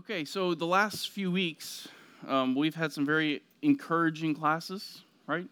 [0.00, 1.86] Okay, so the last few weeks,
[2.26, 5.46] um, we've had some very encouraging classes, right?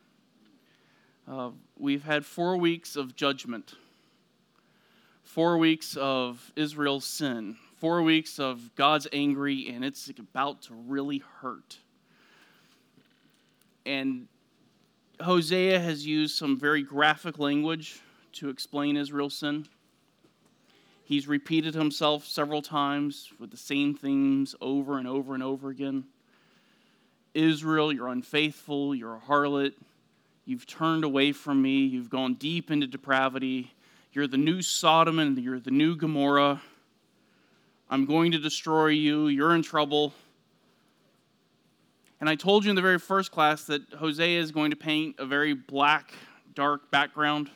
[1.31, 3.75] Uh, we've had four weeks of judgment,
[5.23, 11.23] four weeks of Israel's sin, four weeks of God's angry, and it's about to really
[11.43, 11.81] hurt.
[13.85, 14.29] And
[15.21, 18.01] Hosea has used some very graphic language
[18.33, 19.67] to explain Israel's sin.
[21.09, 26.05] He's repeated himself several times with the same themes over and over and over again.
[27.33, 29.73] Israel, you're unfaithful, you're a harlot,
[30.45, 33.73] you've turned away from me, you've gone deep into depravity,
[34.13, 36.61] you're the new Sodom and you're the new Gomorrah.
[37.89, 40.13] I'm going to destroy you, you're in trouble.
[42.21, 45.17] And I told you in the very first class that Hosea is going to paint
[45.19, 46.13] a very black,
[46.55, 47.49] dark background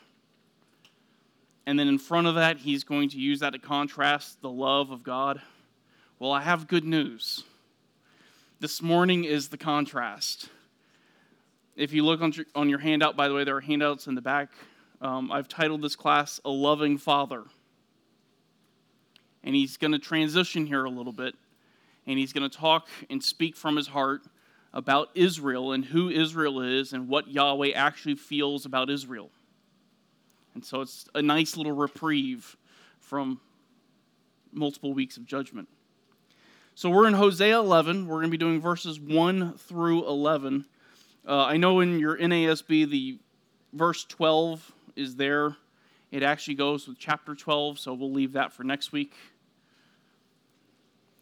[1.66, 4.90] and then in front of that, he's going to use that to contrast the love
[4.90, 5.40] of God.
[6.18, 7.44] Well, I have good news.
[8.60, 10.48] This morning is the contrast.
[11.74, 12.20] If you look
[12.54, 14.50] on your, handout, by the way, there are handouts in the back.
[15.00, 17.44] Um, I've titled this class A Loving Father.
[19.42, 21.34] And he's going to transition here a little bit.
[22.06, 24.22] And he's going to talk and speak from his heart
[24.72, 29.30] about Israel and who Israel is and what Yahweh actually feels about Israel.
[30.54, 32.56] And so it's a nice little reprieve
[33.00, 33.40] from
[34.52, 35.68] multiple weeks of judgment.
[36.74, 38.06] So we're in Hosea 11.
[38.06, 40.64] We're going to be doing verses 1 through 11.
[41.26, 43.18] Uh, I know in your NASB, the
[43.72, 45.56] verse 12 is there.
[46.10, 49.14] It actually goes with chapter 12, so we'll leave that for next week.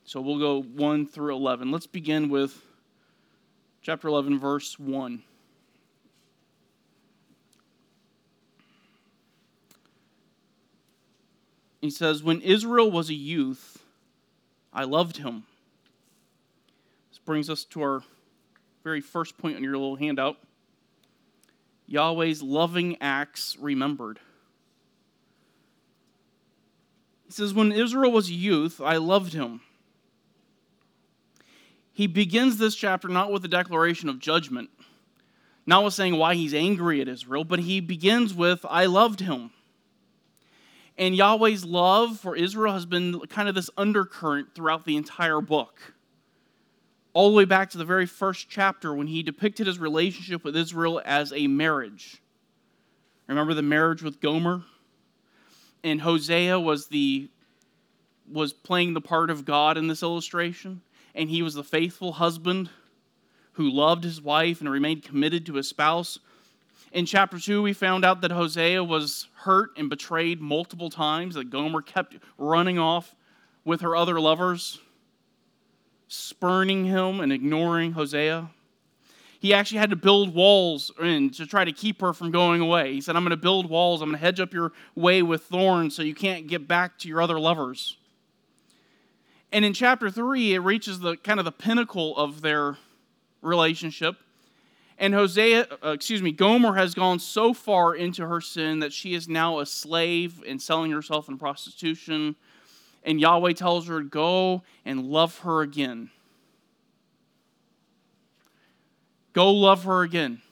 [0.04, 1.70] So we'll go 1 through 11.
[1.70, 2.60] Let's begin with
[3.82, 5.22] chapter 11, verse 1.
[11.80, 13.82] He says, When Israel was a youth,
[14.72, 15.44] I loved him.
[17.10, 18.02] This brings us to our
[18.84, 20.38] very first point on your little handout
[21.90, 24.20] Yahweh's loving acts remembered.
[27.26, 29.60] He says, When Israel was a youth, I loved him.
[31.92, 34.70] He begins this chapter not with a declaration of judgment,
[35.66, 39.50] not with saying why he's angry at Israel, but he begins with, I loved him.
[41.00, 45.94] And Yahweh's love for Israel has been kind of this undercurrent throughout the entire book.
[47.14, 50.54] All the way back to the very first chapter when he depicted his relationship with
[50.54, 52.20] Israel as a marriage.
[53.26, 54.62] Remember the marriage with Gomer?
[55.82, 57.30] And Hosea was the
[58.30, 60.82] was playing the part of God in this illustration,
[61.14, 62.68] and he was the faithful husband
[63.52, 66.18] who loved his wife and remained committed to his spouse
[66.92, 71.50] in chapter 2, we found out that Hosea was hurt and betrayed multiple times, that
[71.50, 73.14] Gomer kept running off
[73.64, 74.80] with her other lovers,
[76.08, 78.50] spurning him and ignoring Hosea.
[79.38, 82.92] He actually had to build walls in to try to keep her from going away.
[82.92, 84.02] He said, I'm going to build walls.
[84.02, 87.08] I'm going to hedge up your way with thorns so you can't get back to
[87.08, 87.96] your other lovers.
[89.52, 92.76] And in chapter 3, it reaches the kind of the pinnacle of their
[93.40, 94.16] relationship
[95.00, 99.14] and Hosea, uh, excuse me, Gomer has gone so far into her sin that she
[99.14, 102.36] is now a slave and selling herself in prostitution.
[103.02, 106.10] And Yahweh tells her, Go and love her again.
[109.32, 110.42] Go love her again.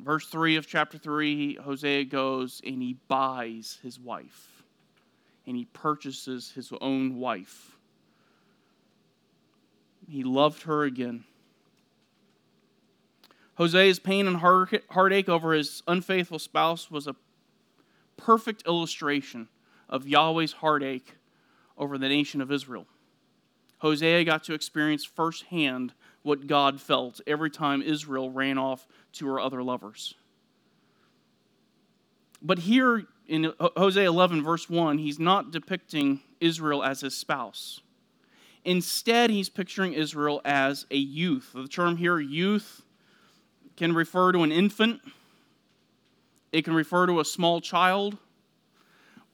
[0.00, 4.64] Verse 3 of chapter 3, Hosea goes and he buys his wife,
[5.46, 7.76] and he purchases his own wife.
[10.08, 11.24] He loved her again.
[13.56, 17.16] Hosea's pain and heartache over his unfaithful spouse was a
[18.16, 19.48] perfect illustration
[19.88, 21.14] of Yahweh's heartache
[21.76, 22.86] over the nation of Israel.
[23.78, 25.92] Hosea got to experience firsthand
[26.22, 30.14] what God felt every time Israel ran off to her other lovers.
[32.40, 37.80] But here in Hosea 11, verse 1, he's not depicting Israel as his spouse.
[38.64, 41.50] Instead, he's picturing Israel as a youth.
[41.54, 42.83] The term here, youth,
[43.76, 45.00] can refer to an infant,
[46.52, 48.16] it can refer to a small child,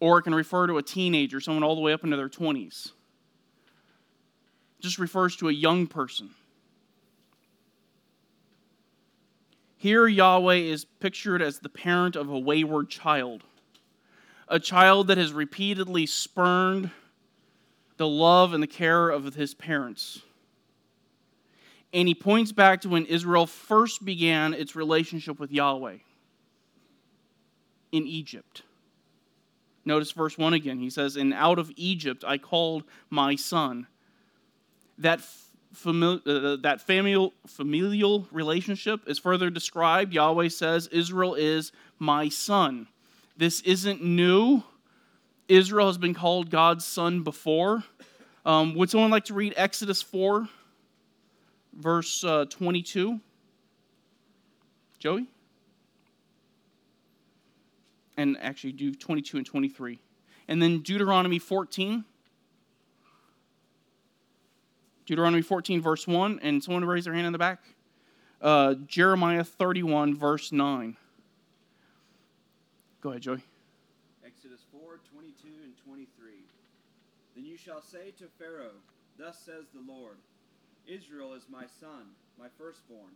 [0.01, 2.87] or it can refer to a teenager, someone all the way up into their 20s.
[4.79, 6.31] It just refers to a young person.
[9.77, 13.45] Here, Yahweh is pictured as the parent of a wayward child,
[14.49, 16.91] a child that has repeatedly spurned
[17.97, 20.23] the love and the care of his parents
[21.93, 25.99] and he points back to when Israel first began its relationship with Yahweh
[27.93, 28.63] in Egypt.
[29.85, 30.79] Notice verse 1 again.
[30.79, 33.87] He says, And out of Egypt I called my son.
[34.99, 35.21] That,
[35.75, 40.13] famili- uh, that familial, familial relationship is further described.
[40.13, 42.87] Yahweh says, Israel is my son.
[43.37, 44.63] This isn't new.
[45.49, 47.83] Israel has been called God's son before.
[48.45, 50.49] Um, would someone like to read Exodus 4,
[51.81, 53.21] verse uh, 22?
[54.99, 55.27] Joey?
[58.17, 59.99] And actually, do 22 and 23.
[60.49, 62.05] And then Deuteronomy 14.
[65.07, 66.41] Deuteronomy 14, verse 1.
[66.43, 67.63] And someone raise their hand in the back.
[68.43, 70.97] Uh, Jeremiah 31, verse 9.
[73.01, 73.43] Go ahead, Joey.
[74.25, 76.33] Exodus 4 22 and 23.
[77.35, 78.77] Then you shall say to Pharaoh,
[79.19, 80.17] Thus says the Lord,
[80.87, 83.13] Israel is my son, my firstborn.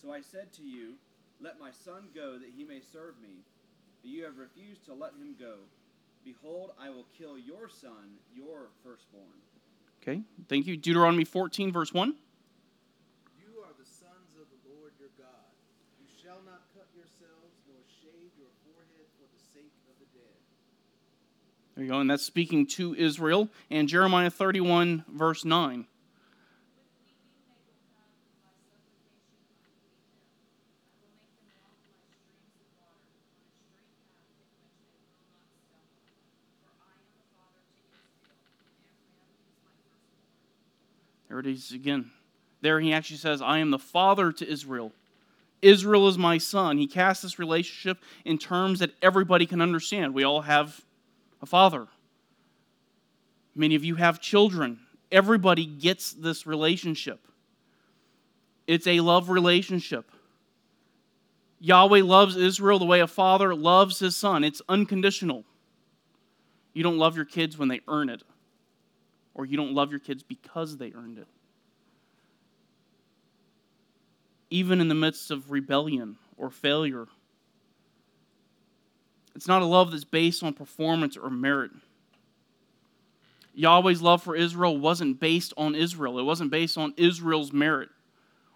[0.00, 0.94] So I said to you,
[1.40, 3.42] Let my son go that he may serve me.
[4.02, 5.54] But you have refused to let him go.
[6.24, 9.38] Behold, I will kill your son, your firstborn.
[10.02, 10.76] Okay, thank you.
[10.76, 12.14] Deuteronomy 14, verse 1.
[13.38, 15.50] You are the sons of the Lord your God.
[16.00, 20.38] You shall not cut yourselves nor shave your forehead for the sake of the dead.
[21.74, 23.48] There you go, and that's speaking to Israel.
[23.70, 25.86] And Jeremiah 31, verse 9.
[41.38, 42.10] There it is again.
[42.62, 44.90] There he actually says, I am the father to Israel.
[45.62, 46.78] Israel is my son.
[46.78, 50.14] He casts this relationship in terms that everybody can understand.
[50.14, 50.80] We all have
[51.40, 51.86] a father.
[53.54, 54.80] Many of you have children.
[55.12, 57.20] Everybody gets this relationship.
[58.66, 60.10] It's a love relationship.
[61.60, 64.42] Yahweh loves Israel the way a father loves his son.
[64.42, 65.44] It's unconditional.
[66.72, 68.24] You don't love your kids when they earn it,
[69.38, 71.28] or you don't love your kids because they earned it.
[74.50, 77.06] Even in the midst of rebellion or failure,
[79.36, 81.70] it's not a love that's based on performance or merit.
[83.54, 87.90] Yahweh's love for Israel wasn't based on Israel, it wasn't based on Israel's merit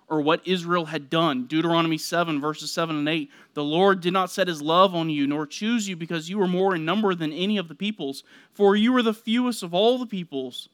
[0.08, 1.46] or what Israel had done.
[1.46, 3.30] Deuteronomy 7, verses 7 and 8.
[3.54, 6.46] The Lord did not set his love on you, nor choose you, because you were
[6.46, 8.22] more in number than any of the peoples,
[8.52, 10.68] for you were the fewest of all the peoples.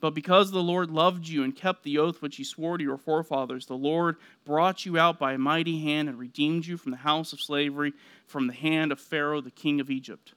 [0.00, 2.96] But because the Lord loved you and kept the oath which he swore to your
[2.96, 4.16] forefathers, the Lord
[4.46, 7.92] brought you out by a mighty hand and redeemed you from the house of slavery,
[8.26, 10.32] from the hand of Pharaoh, the king of Egypt.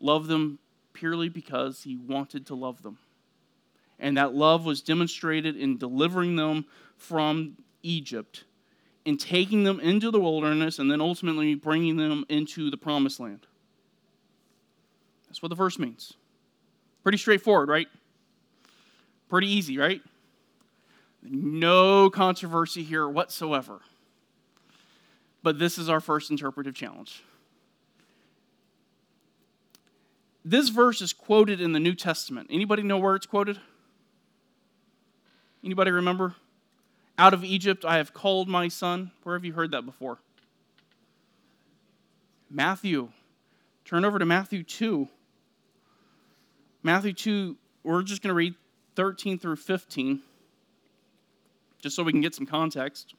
[0.00, 0.58] Love them
[0.94, 2.98] purely because he wanted to love them.
[4.00, 6.64] And that love was demonstrated in delivering them
[6.96, 8.44] from Egypt,
[9.04, 13.46] in taking them into the wilderness, and then ultimately bringing them into the promised land.
[15.28, 16.14] That's what the verse means.
[17.02, 17.88] Pretty straightforward, right?
[19.28, 20.00] Pretty easy, right?
[21.22, 23.80] No controversy here whatsoever.
[25.42, 27.22] But this is our first interpretive challenge.
[30.44, 32.48] This verse is quoted in the New Testament.
[32.50, 33.60] Anybody know where it's quoted?
[35.64, 36.34] Anybody remember?
[37.18, 39.10] Out of Egypt I have called my son.
[39.22, 40.18] Where have you heard that before?
[42.50, 43.10] Matthew.
[43.84, 45.08] Turn over to Matthew 2.
[46.82, 48.54] Matthew 2, we're just going to read
[48.96, 50.20] 13 through 15,
[51.80, 53.14] just so we can get some context.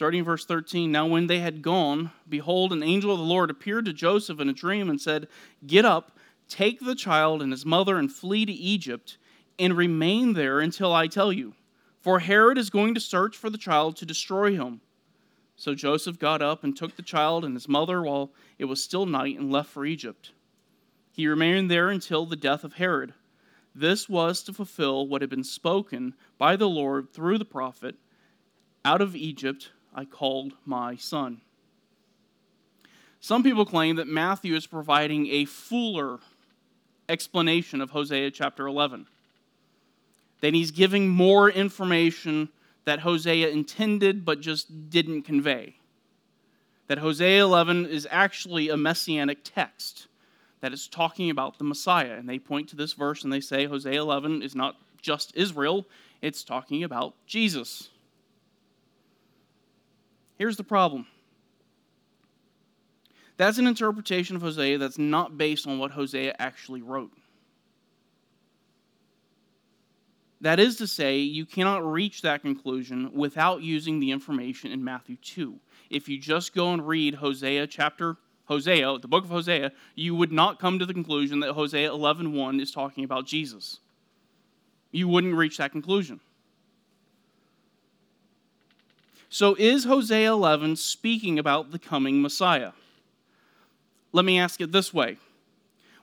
[0.00, 3.50] Starting in verse 13, now when they had gone, behold, an angel of the Lord
[3.50, 5.28] appeared to Joseph in a dream and said,
[5.66, 6.16] Get up,
[6.48, 9.18] take the child and his mother, and flee to Egypt,
[9.58, 11.52] and remain there until I tell you.
[12.00, 14.80] For Herod is going to search for the child to destroy him.
[15.54, 19.04] So Joseph got up and took the child and his mother while it was still
[19.04, 20.32] night and left for Egypt.
[21.12, 23.12] He remained there until the death of Herod.
[23.74, 27.96] This was to fulfill what had been spoken by the Lord through the prophet
[28.82, 31.40] Out of Egypt I called my son.
[33.20, 36.18] Some people claim that Matthew is providing a fuller
[37.08, 39.06] explanation of Hosea chapter 11.
[40.40, 42.48] That he's giving more information
[42.86, 45.76] that Hosea intended but just didn't convey.
[46.86, 50.06] That Hosea 11 is actually a messianic text
[50.60, 52.14] that is talking about the Messiah.
[52.14, 55.86] And they point to this verse and they say Hosea 11 is not just Israel,
[56.22, 57.90] it's talking about Jesus.
[60.40, 61.06] Here's the problem
[63.36, 67.12] that's an interpretation of Hosea that's not based on what Hosea actually wrote.
[70.40, 75.16] That is to say, you cannot reach that conclusion without using the information in Matthew
[75.16, 75.58] 2.
[75.90, 78.16] If you just go and read Hosea chapter
[78.46, 82.62] Hosea, the book of Hosea, you would not come to the conclusion that Hosea 11:1
[82.62, 83.80] is talking about Jesus.
[84.90, 86.20] You wouldn't reach that conclusion.
[89.32, 92.72] So is Hosea 11 speaking about the coming Messiah?
[94.12, 95.18] Let me ask it this way.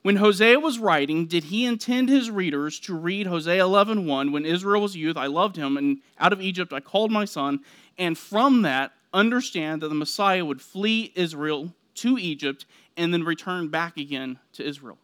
[0.02, 4.82] When Hosea was writing, did he intend his readers to read Hosea 11:1 when Israel
[4.82, 7.60] was youth, I loved him and out of Egypt I called my son,
[7.98, 12.66] and from that understand that the Messiah would flee Israel to Egypt
[12.96, 15.00] and then return back again to Israel?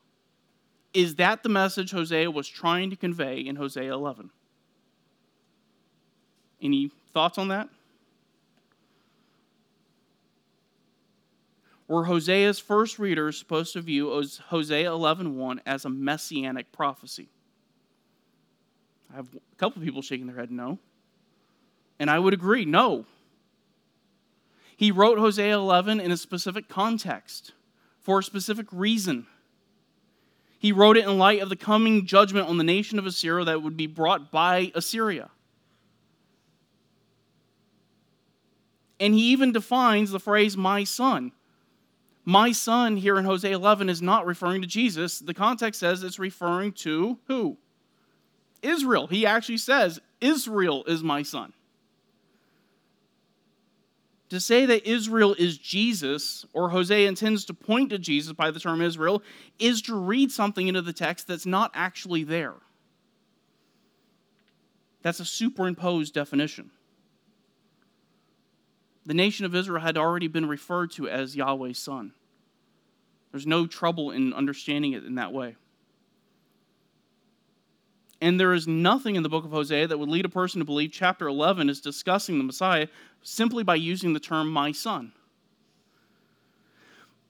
[0.93, 4.29] Is that the message Hosea was trying to convey in Hosea 11?
[6.61, 7.67] Any thoughts on that?
[11.87, 14.09] Were Hosea's first readers supposed to view
[14.47, 17.29] Hosea 11:1 as a messianic prophecy?
[19.11, 20.79] I have a couple of people shaking their head no.
[21.99, 23.05] And I would agree, no.
[24.75, 27.53] He wrote Hosea 11 in a specific context
[28.01, 29.27] for a specific reason.
[30.57, 33.61] He wrote it in light of the coming judgment on the nation of Assyria that
[33.61, 35.29] would be brought by Assyria.
[38.99, 41.33] And he even defines the phrase, my son.
[42.25, 45.19] My son here in Hosea 11 is not referring to Jesus.
[45.19, 47.57] The context says it's referring to who?
[48.61, 49.07] Israel.
[49.07, 51.53] He actually says, Israel is my son.
[54.29, 58.59] To say that Israel is Jesus, or Hosea intends to point to Jesus by the
[58.59, 59.21] term Israel,
[59.59, 62.55] is to read something into the text that's not actually there.
[65.03, 66.71] That's a superimposed definition.
[69.05, 72.13] The nation of Israel had already been referred to as Yahweh's son.
[73.31, 75.55] There's no trouble in understanding it in that way.
[78.21, 80.65] And there is nothing in the book of Hosea that would lead a person to
[80.65, 82.87] believe chapter 11 is discussing the Messiah
[83.21, 85.11] simply by using the term my son.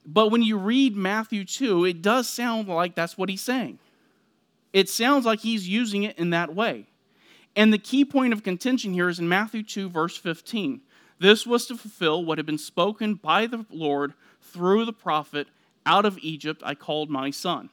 [0.06, 3.80] But when you read Matthew 2, it does sound like that's what he's saying.
[4.74, 6.86] It sounds like he's using it in that way.
[7.56, 10.82] And the key point of contention here is in Matthew 2, verse 15.
[11.20, 15.48] This was to fulfill what had been spoken by the Lord through the prophet
[15.86, 17.70] Out of Egypt I called my son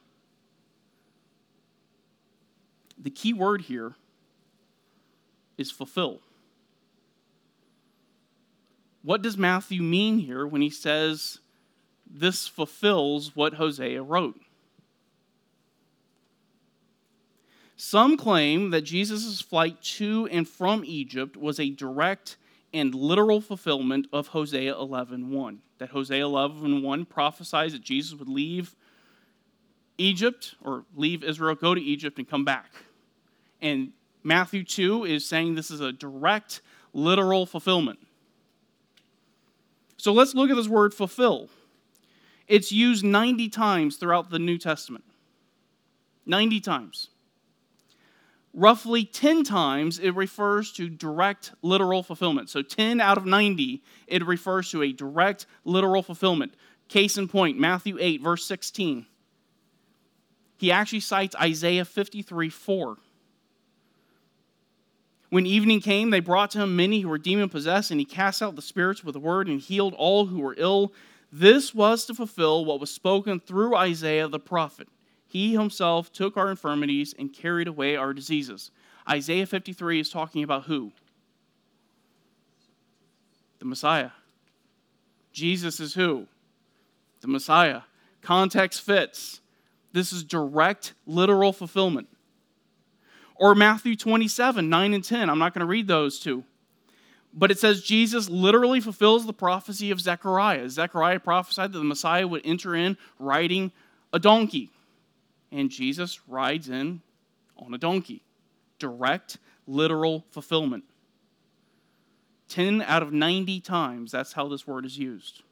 [3.02, 3.94] the key word here
[5.56, 6.20] is fulfill.
[9.02, 11.38] What does Matthew mean here when he says
[12.08, 14.40] this fulfills what Hosea wrote?
[17.76, 22.36] Some claim that Jesus' flight to and from Egypt was a direct
[22.72, 25.60] and literal fulfillment of Hosea 11:1.
[25.78, 28.76] That Hosea 11:1 prophesies that Jesus would leave
[29.98, 32.72] Egypt or leave Israel, go to Egypt and come back.
[33.60, 36.62] And Matthew 2 is saying this is a direct,
[36.92, 37.98] literal fulfillment.
[39.96, 41.50] So let's look at this word fulfill.
[42.48, 45.04] It's used 90 times throughout the New Testament.
[46.24, 47.08] 90 times.
[48.52, 52.50] Roughly 10 times it refers to direct, literal fulfillment.
[52.50, 56.54] So 10 out of 90, it refers to a direct, literal fulfillment.
[56.88, 59.06] Case in point, Matthew 8, verse 16.
[60.56, 62.96] He actually cites Isaiah 53 4.
[65.30, 68.42] When evening came, they brought to him many who were demon possessed, and he cast
[68.42, 70.92] out the spirits with a word and healed all who were ill.
[71.32, 74.88] This was to fulfill what was spoken through Isaiah the prophet.
[75.30, 78.72] He himself took our infirmities and carried away our diseases.
[79.08, 80.90] Isaiah 53 is talking about who?
[83.60, 84.10] The Messiah.
[85.32, 86.26] Jesus is who?
[87.20, 87.82] The Messiah.
[88.22, 89.40] Context fits.
[89.92, 92.08] This is direct, literal fulfillment.
[93.36, 95.30] Or Matthew 27, 9 and 10.
[95.30, 96.42] I'm not going to read those two.
[97.32, 100.68] But it says Jesus literally fulfills the prophecy of Zechariah.
[100.68, 103.70] Zechariah prophesied that the Messiah would enter in riding
[104.12, 104.70] a donkey.
[105.52, 107.02] And Jesus rides in
[107.56, 108.22] on a donkey.
[108.78, 110.84] Direct, literal fulfillment.
[112.48, 115.42] 10 out of 90 times, that's how this word is used.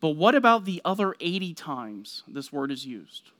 [0.00, 3.30] But what about the other 80 times this word is used?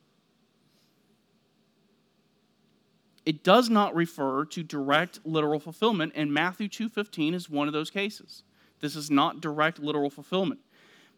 [3.31, 7.91] it does not refer to direct literal fulfillment and Matthew 2:15 is one of those
[7.91, 8.43] cases.
[8.81, 10.61] This is not direct literal fulfillment.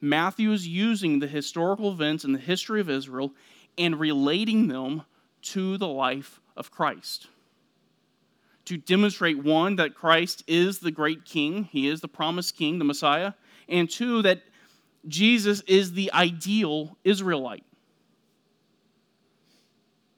[0.03, 3.33] Matthew is using the historical events in the history of Israel
[3.79, 5.03] and relating them
[5.43, 7.29] to the life of Christ.
[8.65, 12.85] To demonstrate one that Christ is the great king, he is the promised king, the
[12.85, 13.35] Messiah,
[13.69, 14.43] and two that
[15.07, 17.65] Jesus is the ideal Israelite.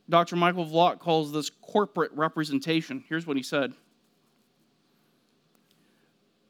[0.08, 0.36] Dr.
[0.36, 3.04] Michael Vlach calls this corporate representation.
[3.06, 3.74] Here's what he said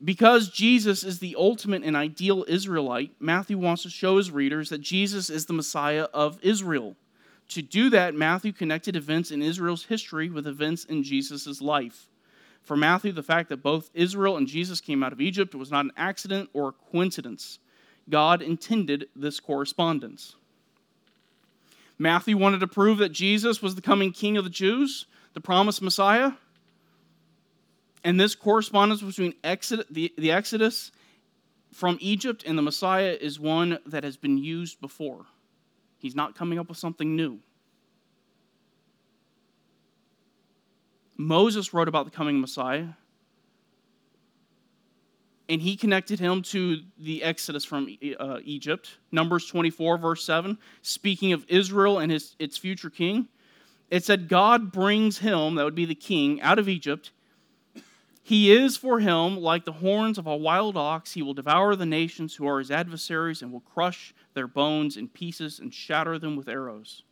[0.03, 4.81] Because Jesus is the ultimate and ideal Israelite, Matthew wants to show his readers that
[4.81, 6.97] Jesus is the Messiah of Israel.
[7.51, 12.09] To do that, Matthew connected events in Israel's history with events in Jesus' life.
[12.63, 15.85] For Matthew, the fact that both Israel and Jesus came out of Egypt was not
[15.85, 17.59] an accident or a coincidence.
[18.09, 20.37] God intended this correspondence.
[21.99, 25.83] Matthew wanted to prove that Jesus was the coming king of the Jews, the promised
[25.83, 26.33] Messiah.
[28.05, 30.93] And this correspondence between the, the Exodus
[31.73, 35.25] from Egypt and the Messiah is one that has been used before.
[35.99, 37.41] He's not coming up with something new.
[41.17, 42.89] Moses wrote about the coming Messiah,
[45.49, 48.99] and he connected him to the Exodus from uh, Egypt.
[49.13, 53.29] Numbers 24, verse 7, speaking of Israel and his, its future king.
[53.91, 57.13] It said, God brings him, that would be the king, out of Egypt.
[58.27, 61.13] He is for him like the horns of a wild ox.
[61.13, 65.09] He will devour the nations who are his adversaries and will crush their bones in
[65.09, 67.03] pieces and shatter them with arrows.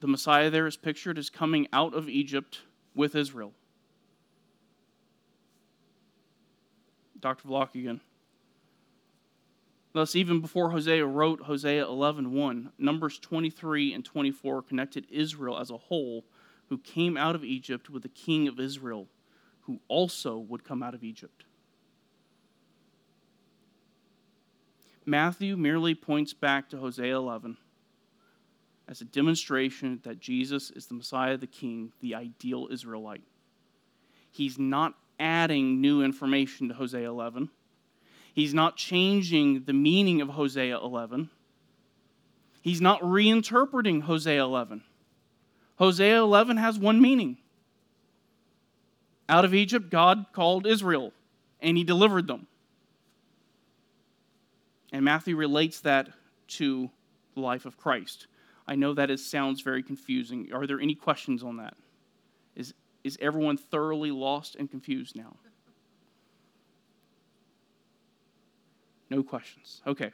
[0.00, 2.62] The Messiah there is pictured as coming out of Egypt
[2.96, 3.52] with Israel.
[7.20, 7.46] Dr.
[7.46, 8.00] Vlach again.
[9.92, 15.76] Thus, even before Hosea wrote Hosea 11.1, Numbers 23 and 24 connected Israel as a
[15.76, 16.24] whole
[16.72, 19.06] who came out of Egypt with the king of Israel,
[19.64, 21.44] who also would come out of Egypt.
[25.04, 27.58] Matthew merely points back to Hosea 11
[28.88, 33.20] as a demonstration that Jesus is the Messiah, the King, the ideal Israelite.
[34.30, 37.50] He's not adding new information to Hosea 11.
[38.32, 41.28] He's not changing the meaning of Hosea 11.
[42.62, 44.84] He's not reinterpreting Hosea 11.
[45.82, 47.38] Hosea 11 has one meaning.
[49.28, 51.12] Out of Egypt, God called Israel,
[51.60, 52.46] and he delivered them.
[54.92, 56.10] And Matthew relates that
[56.58, 56.88] to
[57.34, 58.28] the life of Christ.
[58.64, 60.50] I know that it sounds very confusing.
[60.52, 61.74] Are there any questions on that?
[62.54, 65.34] Is, is everyone thoroughly lost and confused now?
[69.10, 69.82] No questions.
[69.84, 70.12] Okay.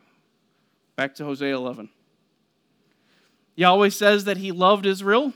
[0.96, 1.90] Back to Hosea 11.
[3.54, 5.34] Yahweh says that he loved Israel,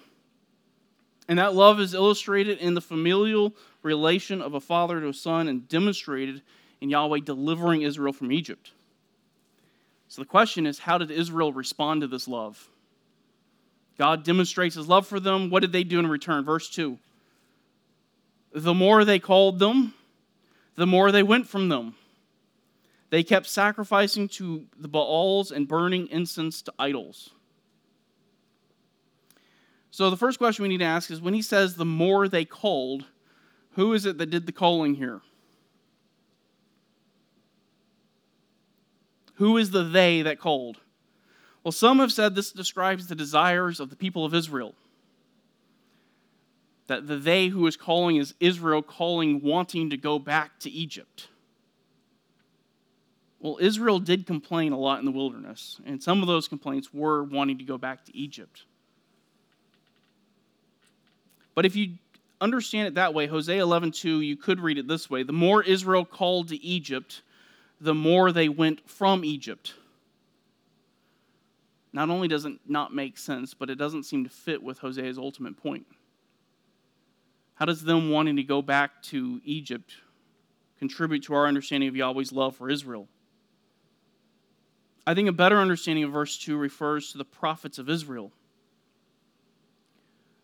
[1.29, 5.49] and that love is illustrated in the familial relation of a father to a son
[5.49, 6.43] and demonstrated
[6.81, 8.73] in Yahweh delivering Israel from Egypt.
[10.09, 12.69] So the question is how did Israel respond to this love?
[13.99, 15.49] God demonstrates his love for them.
[15.49, 16.45] What did they do in return?
[16.45, 16.99] Verse 2
[18.53, 19.95] The more they called them,
[20.75, 21.95] the more they went from them.
[23.11, 27.31] They kept sacrificing to the Baals and burning incense to idols.
[29.93, 32.47] So the first question we need to ask is when he says the more they
[32.47, 33.05] called,
[33.73, 35.21] who is it that did the calling here?
[39.35, 40.79] Who is the they that called?
[41.63, 44.75] Well, some have said this describes the desires of the people of Israel.
[46.87, 51.29] That the they who is calling is Israel calling, wanting to go back to Egypt.
[53.41, 57.23] Well, Israel did complain a lot in the wilderness, and some of those complaints were
[57.23, 58.65] wanting to go back to Egypt.
[61.55, 61.95] But if you
[62.41, 66.05] understand it that way, Hosea 11:2, you could read it this way: the more Israel
[66.05, 67.23] called to Egypt,
[67.81, 69.75] the more they went from Egypt
[71.93, 75.19] not only does it not make sense, but it doesn't seem to fit with Hosea's
[75.19, 75.87] ultimate point.
[77.55, 79.93] How does them wanting to go back to Egypt
[80.79, 83.09] contribute to our understanding of Yahweh's love for Israel?
[85.07, 88.33] I think a better understanding of verse 2 refers to the prophets of Israel.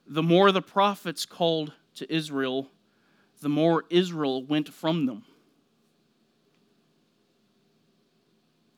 [0.08, 2.70] The more the prophets called to Israel,
[3.40, 5.24] the more Israel went from them.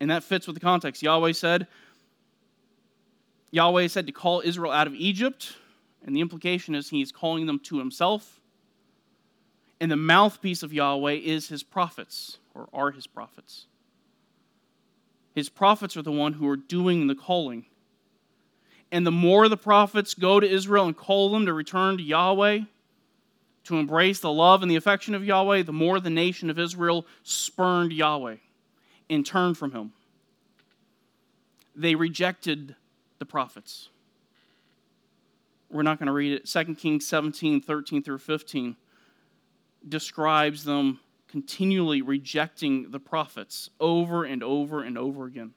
[0.01, 1.03] And that fits with the context.
[1.03, 1.69] Yahweh said,
[3.53, 5.55] Yahweh said to call Israel out of Egypt,
[6.05, 8.41] and the implication is he's calling them to himself.
[9.81, 13.67] And the mouthpiece of Yahweh is his prophets, or are his prophets.
[15.35, 17.67] His prophets are the one who are doing the calling.
[18.93, 22.61] And the more the prophets go to Israel and call them to return to Yahweh,
[23.65, 27.07] to embrace the love and the affection of Yahweh, the more the nation of Israel
[27.23, 28.37] spurned Yahweh
[29.09, 29.93] and turned from him.
[31.77, 32.75] They rejected
[33.19, 33.91] the prophets.
[35.71, 36.47] We're not going to read it.
[36.47, 38.77] 2 Kings 17, 13 through 15
[39.89, 45.55] describes them continually rejecting the prophets over and over and over again.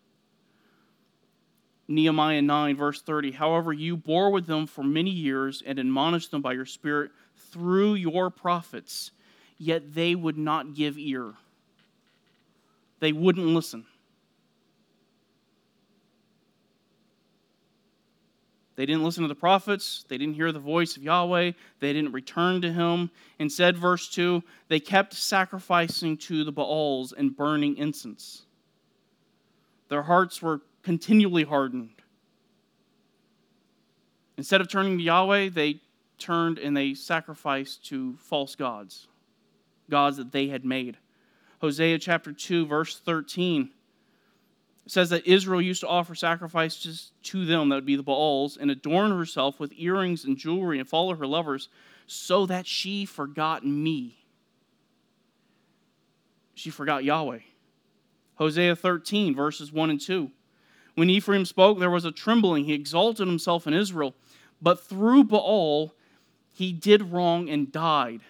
[1.94, 3.32] Nehemiah 9, verse 30.
[3.32, 7.12] However, you bore with them for many years and admonished them by your Spirit
[7.52, 9.12] through your prophets,
[9.58, 11.34] yet they would not give ear.
[13.00, 13.86] They wouldn't listen.
[18.76, 20.04] They didn't listen to the prophets.
[20.08, 21.52] They didn't hear the voice of Yahweh.
[21.80, 23.12] They didn't return to him.
[23.38, 28.44] Instead, verse 2, they kept sacrificing to the Baals and burning incense.
[29.90, 31.90] Their hearts were continually hardened.
[34.38, 35.82] Instead of turning to Yahweh, they
[36.18, 39.08] turned and they sacrificed to false gods,
[39.90, 40.98] gods that they had made.
[41.62, 43.70] Hosea chapter 2, verse 13
[44.86, 48.70] says that Israel used to offer sacrifices to them, that would be the Baals, and
[48.70, 51.70] adorn herself with earrings and jewelry and follow her lovers,
[52.06, 54.18] so that she forgot me.
[56.54, 57.40] She forgot Yahweh.
[58.36, 60.30] Hosea 13, verses 1 and 2.
[60.96, 62.66] When Ephraim spoke, there was a trembling.
[62.66, 64.16] He exalted himself in Israel,
[64.62, 65.94] but through Baal,
[66.54, 68.22] he did wrong and died.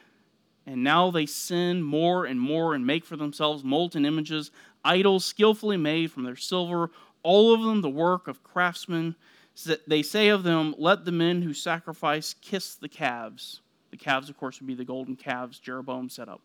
[0.66, 4.50] And now they sin more and more and make for themselves molten images,
[4.84, 6.90] idols skillfully made from their silver,
[7.22, 9.16] all of them the work of craftsmen.
[9.86, 13.62] They say of them, Let the men who sacrifice kiss the calves.
[13.92, 16.42] The calves, of course, would be the golden calves Jeroboam set up.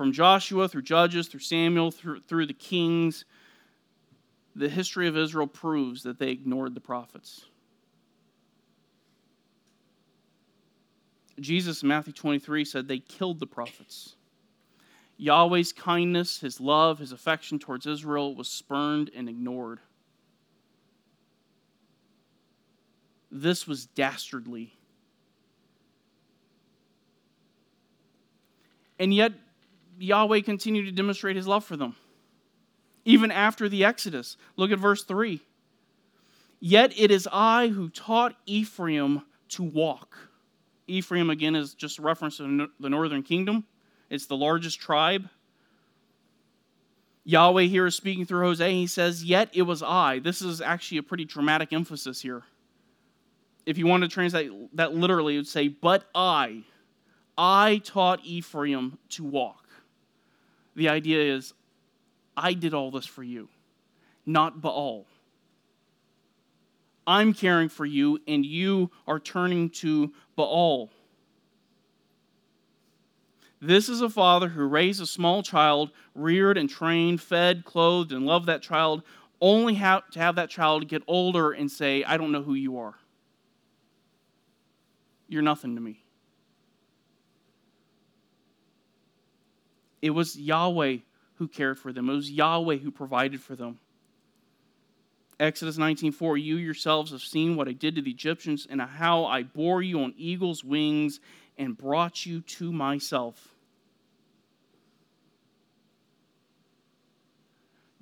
[0.00, 3.26] From Joshua through Judges, through Samuel, through, through the kings,
[4.56, 7.44] the history of Israel proves that they ignored the prophets.
[11.38, 14.14] Jesus in Matthew 23 said they killed the prophets.
[15.18, 19.80] Yahweh's kindness, his love, his affection towards Israel was spurned and ignored.
[23.30, 24.72] This was dastardly.
[28.98, 29.32] And yet,
[30.00, 31.94] Yahweh continued to demonstrate his love for them.
[33.04, 34.36] Even after the Exodus.
[34.56, 35.40] Look at verse 3.
[36.58, 40.16] Yet it is I who taught Ephraim to walk.
[40.86, 43.64] Ephraim, again, is just a reference to the northern kingdom,
[44.10, 45.28] it's the largest tribe.
[47.24, 48.70] Yahweh here is speaking through Hosea.
[48.70, 50.18] He says, Yet it was I.
[50.18, 52.42] This is actually a pretty dramatic emphasis here.
[53.66, 56.64] If you want to translate that literally, it would say, But I,
[57.38, 59.59] I taught Ephraim to walk.
[60.74, 61.52] The idea is,
[62.36, 63.48] I did all this for you,
[64.24, 65.06] not Baal.
[67.06, 70.90] I'm caring for you, and you are turning to Baal.
[73.60, 78.24] This is a father who raised a small child, reared and trained, fed, clothed, and
[78.24, 79.02] loved that child,
[79.40, 82.78] only have to have that child get older and say, I don't know who you
[82.78, 82.94] are.
[85.28, 85.99] You're nothing to me.
[90.02, 90.98] It was Yahweh
[91.34, 92.08] who cared for them.
[92.08, 93.78] It was Yahweh who provided for them.
[95.38, 99.42] Exodus 19:4 You yourselves have seen what I did to the Egyptians and how I
[99.42, 101.18] bore you on eagle's wings
[101.56, 103.54] and brought you to myself.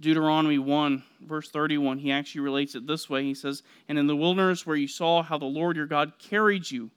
[0.00, 3.24] Deuteronomy 1, verse 31, he actually relates it this way.
[3.24, 6.70] He says, And in the wilderness where you saw how the Lord your God carried
[6.70, 6.90] you,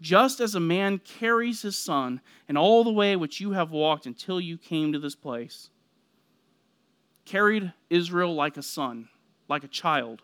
[0.00, 4.06] just as a man carries his son, and all the way which you have walked
[4.06, 5.70] until you came to this place.
[7.24, 9.08] Carried Israel like a son,
[9.48, 10.22] like a child.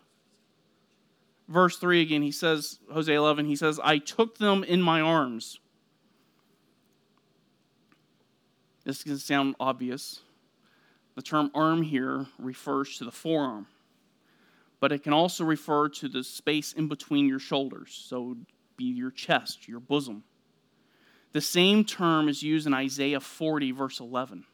[1.47, 5.59] Verse 3 again, he says, Hosea 11, he says, I took them in my arms.
[8.83, 10.21] This can sound obvious.
[11.15, 13.67] The term arm here refers to the forearm,
[14.79, 18.05] but it can also refer to the space in between your shoulders.
[18.07, 18.37] So
[18.77, 20.23] be your chest, your bosom.
[21.33, 24.45] The same term is used in Isaiah 40, verse 11.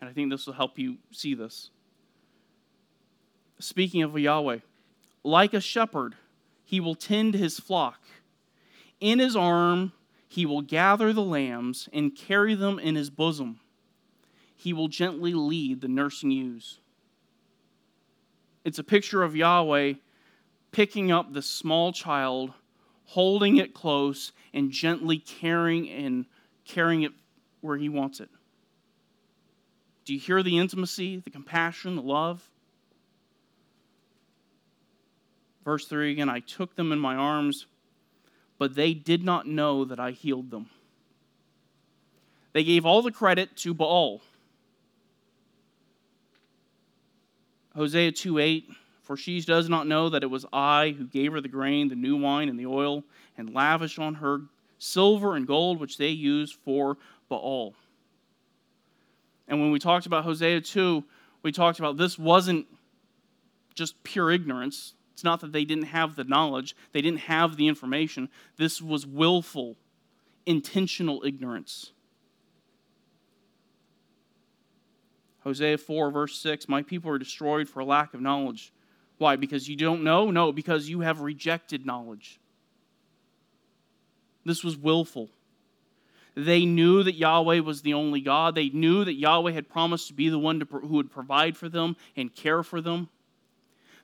[0.00, 1.70] And I think this will help you see this.
[3.58, 4.58] Speaking of Yahweh,
[5.22, 6.14] like a shepherd,
[6.64, 8.00] he will tend his flock.
[9.00, 9.92] In his arm,
[10.28, 13.60] he will gather the lambs and carry them in his bosom.
[14.56, 16.78] He will gently lead the nursing ewes.
[18.64, 19.94] It's a picture of Yahweh
[20.72, 22.52] picking up the small child
[23.06, 26.26] holding it close and gently carrying and
[26.64, 27.12] carrying it
[27.60, 28.28] where he wants it.
[30.04, 32.48] Do you hear the intimacy, the compassion, the love?
[35.64, 37.66] Verse 3 again I took them in my arms,
[38.58, 40.68] but they did not know that I healed them.
[42.52, 44.20] They gave all the credit to Baal.
[47.74, 48.70] Hosea 2 8
[49.04, 51.94] for she does not know that it was I who gave her the grain, the
[51.94, 53.04] new wine, and the oil,
[53.36, 54.40] and lavished on her
[54.78, 56.96] silver and gold, which they used for
[57.28, 57.74] Baal.
[59.46, 61.04] And when we talked about Hosea 2,
[61.42, 62.66] we talked about this wasn't
[63.74, 64.94] just pure ignorance.
[65.12, 68.30] It's not that they didn't have the knowledge, they didn't have the information.
[68.56, 69.76] This was willful,
[70.46, 71.92] intentional ignorance.
[75.40, 78.72] Hosea 4, verse 6 My people are destroyed for lack of knowledge.
[79.18, 79.36] Why?
[79.36, 80.30] Because you don't know?
[80.30, 82.40] No, because you have rejected knowledge.
[84.44, 85.30] This was willful.
[86.36, 88.54] They knew that Yahweh was the only God.
[88.54, 91.68] They knew that Yahweh had promised to be the one to, who would provide for
[91.68, 93.08] them and care for them.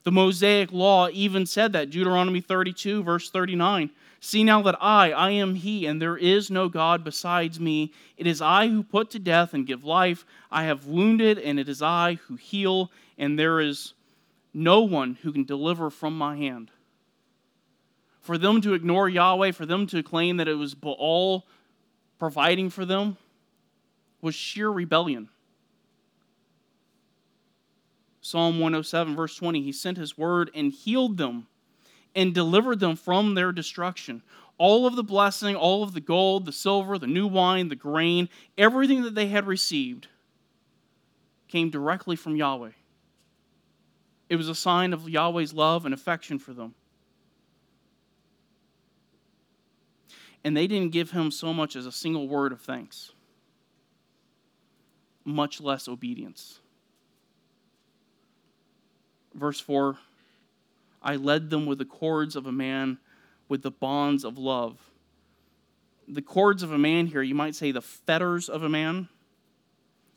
[0.05, 1.91] The Mosaic law even said that.
[1.91, 3.91] Deuteronomy 32, verse 39.
[4.21, 7.93] See now that I, I am He, and there is no God besides me.
[8.17, 10.25] It is I who put to death and give life.
[10.51, 13.95] I have wounded, and it is I who heal, and there is
[14.53, 16.71] no one who can deliver from my hand.
[18.21, 21.47] For them to ignore Yahweh, for them to claim that it was Baal
[22.19, 23.17] providing for them,
[24.21, 25.31] was sheer rebellion.
[28.21, 31.47] Psalm 107, verse 20, He sent His word and healed them
[32.15, 34.23] and delivered them from their destruction.
[34.59, 38.29] All of the blessing, all of the gold, the silver, the new wine, the grain,
[38.59, 40.09] everything that they had received
[41.49, 42.73] came directly from Yahweh.
[44.31, 46.75] It was a sign of Yahweh's love and affection for them.
[50.45, 53.11] And they didn't give him so much as a single word of thanks,
[55.25, 56.61] much less obedience.
[59.35, 59.99] Verse 4
[61.03, 62.99] I led them with the cords of a man,
[63.49, 64.79] with the bonds of love.
[66.07, 69.09] The cords of a man here, you might say the fetters of a man.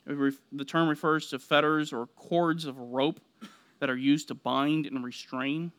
[0.06, 3.20] The term refers to fetters or cords of rope
[3.84, 5.70] that are used to bind and restrain.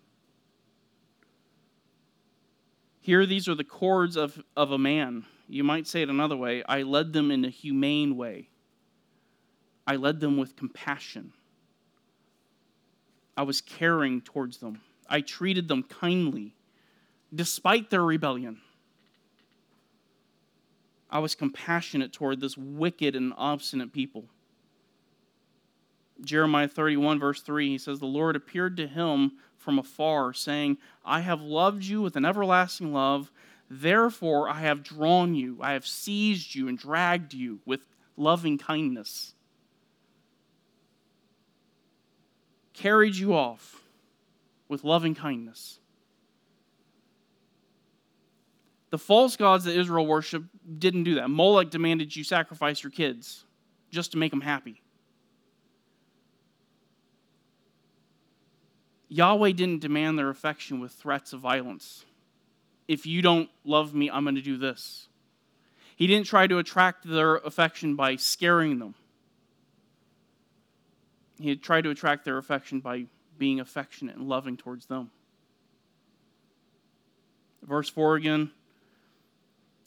[3.01, 5.25] Here, these are the cords of, of a man.
[5.49, 8.51] You might say it another way I led them in a humane way,
[9.87, 11.33] I led them with compassion.
[13.39, 14.83] I was caring towards them.
[15.09, 16.55] I treated them kindly,
[17.35, 18.61] despite their rebellion.
[21.09, 24.27] I was compassionate toward this wicked and obstinate people.
[26.23, 31.21] Jeremiah 31, verse 3, he says, The Lord appeared to him from afar, saying, I
[31.21, 33.31] have loved you with an everlasting love.
[33.71, 37.81] Therefore, I have drawn you, I have seized you and dragged you with
[38.17, 39.35] loving kindness,
[42.75, 43.83] carried you off
[44.69, 45.81] with loving kindness.
[48.91, 50.47] The false gods that Israel worshiped
[50.79, 51.29] didn't do that.
[51.29, 53.45] Molech demanded you sacrifice your kids
[53.91, 54.84] just to make them happy.
[59.15, 62.05] Yahweh didn't demand their affection with threats of violence.
[62.89, 65.07] If you don't love me, I'm going to do this.
[65.95, 68.97] He didn't try to attract their affection by scaring them.
[71.39, 73.05] He tried to attract their affection by
[73.39, 75.13] being affectionate and loving towards them.
[77.63, 78.51] Verse 4 again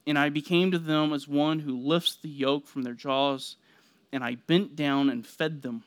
[0.05, 3.57] And I became to them as one who lifts the yoke from their jaws,
[4.13, 5.83] and I bent down and fed them.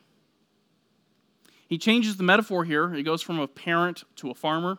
[1.70, 2.92] He changes the metaphor here.
[2.92, 4.78] He goes from a parent to a farmer.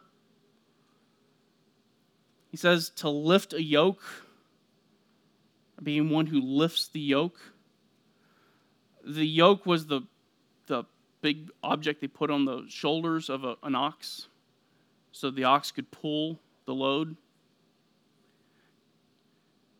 [2.49, 4.03] He says to lift a yoke,
[5.81, 7.39] being one who lifts the yoke.
[9.07, 10.01] The yoke was the,
[10.67, 10.83] the
[11.21, 14.27] big object they put on the shoulders of a, an ox
[15.13, 17.15] so the ox could pull the load.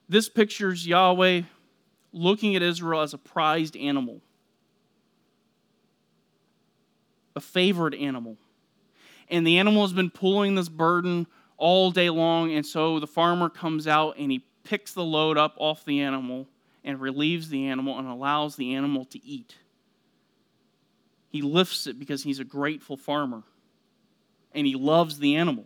[0.08, 1.42] This pictures Yahweh
[2.14, 4.22] looking at Israel as a prized animal
[7.42, 8.38] favored animal.
[9.30, 11.28] And the animal has been pulling this burden
[11.58, 15.56] all day long, and so the farmer comes out and he picks the load up
[15.58, 16.48] off the animal
[16.84, 19.56] and relieves the animal and allows the animal to eat.
[21.30, 23.44] He lifts it because he's a grateful farmer
[24.54, 25.66] and he loves the animal.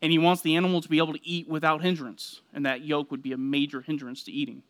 [0.00, 3.12] And he wants the animal to be able to eat without hindrance, and that yoke
[3.12, 4.64] would be a major hindrance to eating.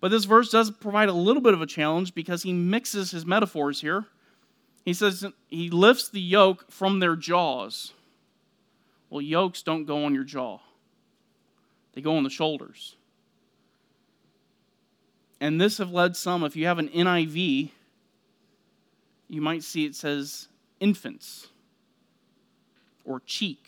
[0.00, 3.24] But this verse does provide a little bit of a challenge because he mixes his
[3.24, 4.06] metaphors here.
[4.84, 7.92] He says he lifts the yoke from their jaws.
[9.10, 10.60] Well, yokes don't go on your jaw,
[11.94, 12.96] they go on the shoulders.
[15.38, 17.70] And this have led some, if you have an NIV,
[19.28, 20.48] you might see it says
[20.80, 21.48] infants
[23.04, 23.66] or cheek.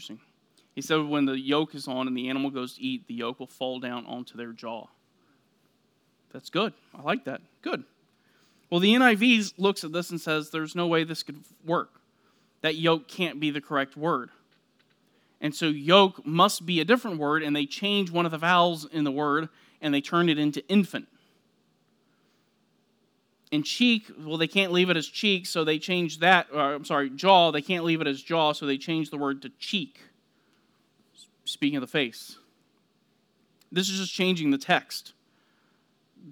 [0.00, 0.20] Interesting.
[0.74, 3.38] He said when the yoke is on and the animal goes to eat, the yoke
[3.38, 4.86] will fall down onto their jaw.
[6.32, 6.72] That's good.
[6.98, 7.42] I like that.
[7.60, 7.84] Good.
[8.70, 12.00] Well, the NIV looks at this and says there's no way this could work.
[12.62, 14.30] That yoke can't be the correct word.
[15.38, 18.86] And so yoke must be a different word, and they change one of the vowels
[18.86, 19.50] in the word
[19.82, 21.08] and they turn it into infant.
[23.52, 26.46] And cheek, well, they can't leave it as cheek, so they change that.
[26.52, 29.42] Or, I'm sorry, jaw, they can't leave it as jaw, so they change the word
[29.42, 29.98] to cheek.
[31.44, 32.38] Speaking of the face.
[33.72, 35.14] This is just changing the text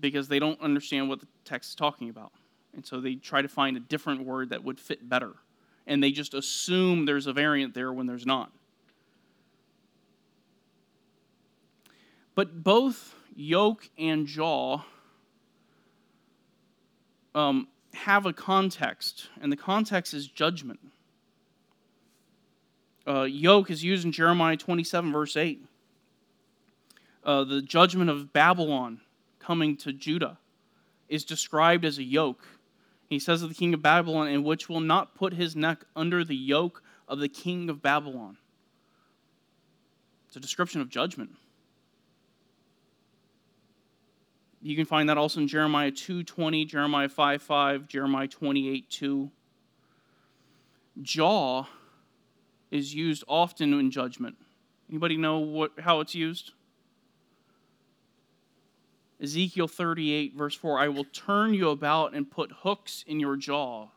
[0.01, 2.33] because they don't understand what the text is talking about.
[2.75, 5.33] And so they try to find a different word that would fit better.
[5.87, 8.53] And they just assume there's a variant there when there's not.
[12.35, 14.85] But both yoke and jaw
[17.39, 20.81] um, have a context, and the context is judgment.
[23.07, 25.65] Uh, yoke is used in Jeremiah 27, verse 8.
[27.25, 29.01] Uh, the judgment of Babylon
[29.39, 30.39] coming to Judah
[31.09, 32.45] is described as a yoke.
[33.09, 36.25] He says of the king of Babylon, and which will not put his neck under
[36.25, 38.37] the yoke of the king of Babylon.
[40.27, 41.31] It's a description of judgment.
[44.61, 49.31] You can find that also in Jeremiah 2:20, Jeremiah 5:5, Jeremiah 28:2.
[51.01, 51.67] Jaw
[52.71, 54.37] is used often in judgment.
[54.91, 56.53] Anybody know what, how it's used?
[59.21, 63.89] Ezekiel 38, verse 4 I will turn you about and put hooks in your jaw.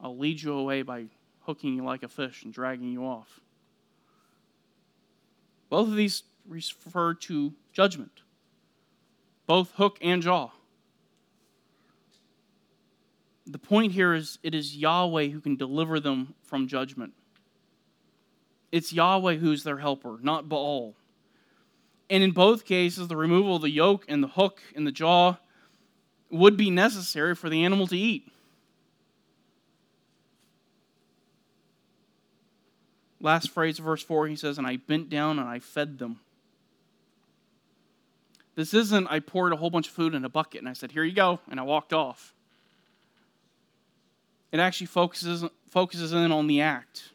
[0.00, 1.06] I'll lead you away by
[1.42, 3.40] hooking you like a fish and dragging you off.
[5.68, 8.22] Both of these refer to judgment,
[9.46, 10.50] both hook and jaw.
[13.46, 17.14] The point here is it is Yahweh who can deliver them from judgment.
[18.70, 20.94] It's Yahweh who's their helper, not Baal.
[22.08, 25.36] And in both cases, the removal of the yoke and the hook and the jaw
[26.30, 28.30] would be necessary for the animal to eat.
[33.20, 36.20] Last phrase of verse 4, he says, And I bent down and I fed them.
[38.60, 40.92] This isn't, I poured a whole bunch of food in a bucket and I said,
[40.92, 42.34] Here you go, and I walked off.
[44.52, 47.08] It actually focuses, focuses in on the act.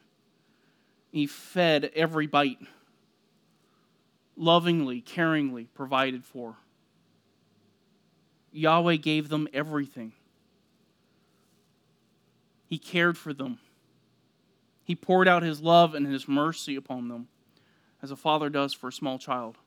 [1.12, 2.58] He fed every bite
[4.36, 6.56] lovingly, caringly provided for.
[8.52, 10.14] Yahweh gave them everything.
[12.66, 13.60] He cared for them.
[14.84, 17.28] He poured out his love and his mercy upon them,
[18.02, 19.60] as a father does for a small child.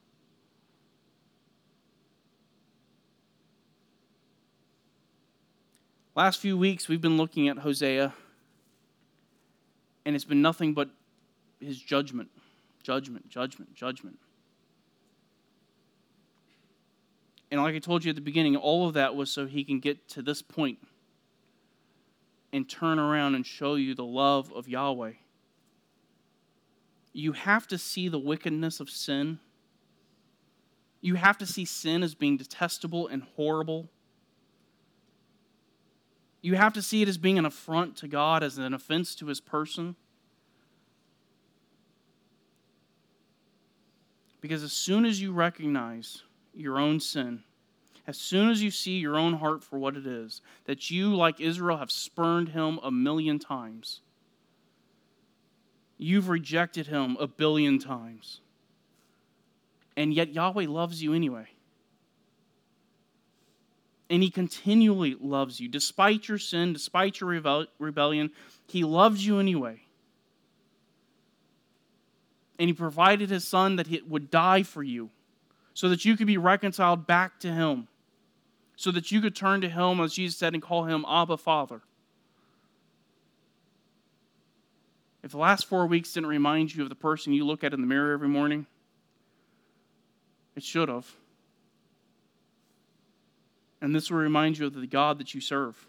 [6.18, 8.12] Last few weeks, we've been looking at Hosea,
[10.04, 10.90] and it's been nothing but
[11.61, 12.28] his judgment,
[12.83, 14.18] judgment, judgment, judgment.
[17.52, 19.78] And like I told you at the beginning, all of that was so he can
[19.78, 20.78] get to this point
[22.52, 25.12] and turn around and show you the love of Yahweh.
[27.12, 29.38] You have to see the wickedness of sin.
[31.00, 33.88] You have to see sin as being detestable and horrible.
[36.40, 39.27] You have to see it as being an affront to God, as an offense to
[39.27, 39.96] his person.
[44.40, 46.22] Because as soon as you recognize
[46.55, 47.42] your own sin,
[48.07, 51.40] as soon as you see your own heart for what it is, that you, like
[51.40, 54.01] Israel, have spurned him a million times,
[55.98, 58.40] you've rejected him a billion times,
[59.96, 61.48] and yet Yahweh loves you anyway.
[64.11, 65.68] And he continually loves you.
[65.68, 68.31] Despite your sin, despite your rebellion,
[68.66, 69.83] he loves you anyway
[72.59, 75.11] and he provided his son that he would die for you
[75.75, 77.87] so that you could be reconciled back to him,
[78.77, 81.83] so that you could turn to him, as Jesus said, and call him Abba Father.
[85.23, 87.81] If the last four weeks didn't remind you of the person you look at in
[87.81, 88.67] the mirror every morning,
[90.56, 91.06] it should have.
[93.81, 95.87] And this will remind you of the God that you serve.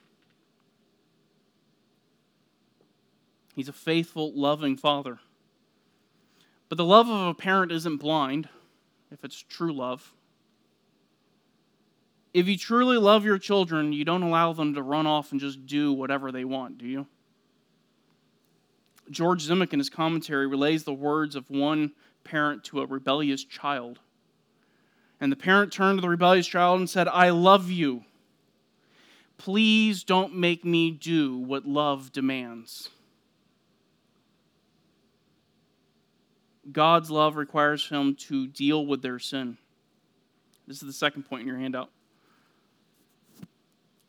[3.55, 5.19] He's a faithful, loving Father.
[6.69, 8.47] But the love of a parent isn't blind
[9.11, 10.13] if it's true love.
[12.33, 15.65] If you truly love your children, you don't allow them to run off and just
[15.65, 17.07] do whatever they want, do you?
[19.09, 23.99] George Zemek in his commentary relays the words of one parent to a rebellious child.
[25.21, 28.05] And the parent turned to the rebellious child and said, I love you.
[29.37, 32.89] Please don't make me do what love demands.
[36.71, 39.57] God's love requires him to deal with their sin.
[40.67, 41.89] This is the second point in your handout.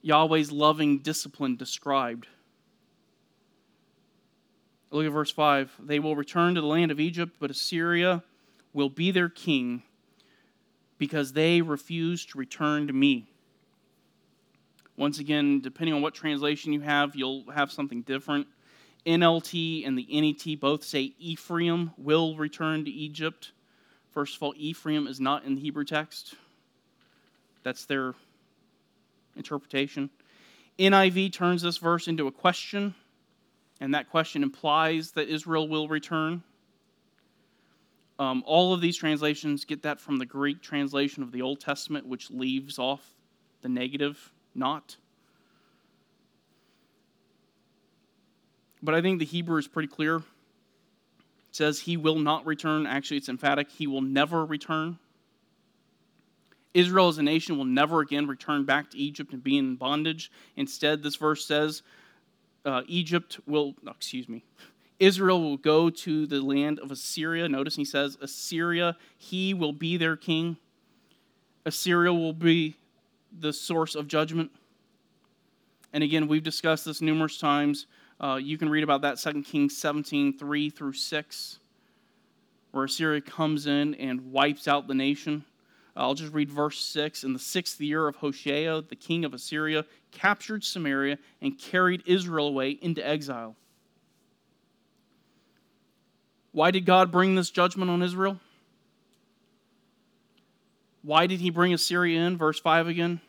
[0.02, 2.26] Yahweh's loving discipline described.
[4.90, 5.72] Look at verse 5.
[5.78, 8.22] They will return to the land of Egypt, but Assyria
[8.72, 9.82] will be their king
[11.00, 13.26] because they refuse to return to me.
[14.98, 18.46] Once again, depending on what translation you have, you'll have something different.
[19.06, 23.52] NLT and the NET both say Ephraim will return to Egypt.
[24.10, 26.34] First of all, Ephraim is not in the Hebrew text.
[27.62, 28.14] That's their
[29.36, 30.10] interpretation.
[30.78, 32.94] NIV turns this verse into a question,
[33.80, 36.42] and that question implies that Israel will return.
[38.20, 42.06] Um, all of these translations get that from the Greek translation of the Old Testament,
[42.06, 43.14] which leaves off
[43.62, 44.98] the negative, not.
[48.82, 50.16] But I think the Hebrew is pretty clear.
[50.16, 50.22] It
[51.52, 52.86] says he will not return.
[52.86, 53.70] Actually, it's emphatic.
[53.70, 54.98] He will never return.
[56.74, 60.30] Israel as a nation will never again return back to Egypt and be in bondage.
[60.56, 61.82] Instead, this verse says
[62.66, 64.44] uh, Egypt will, excuse me,
[65.00, 67.48] Israel will go to the land of Assyria.
[67.48, 70.58] Notice he says, Assyria, he will be their king.
[71.64, 72.76] Assyria will be
[73.32, 74.50] the source of judgment.
[75.94, 77.86] And again, we've discussed this numerous times.
[78.20, 81.58] Uh, you can read about that 2 Kings 17 3 through 6,
[82.72, 85.44] where Assyria comes in and wipes out the nation.
[85.96, 87.24] I'll just read verse 6.
[87.24, 92.48] In the sixth year of Hoshea, the king of Assyria captured Samaria and carried Israel
[92.48, 93.56] away into exile.
[96.52, 98.40] Why did God bring this judgment on Israel?
[101.02, 102.36] Why did he bring Assyria in?
[102.36, 103.20] Verse 5 again.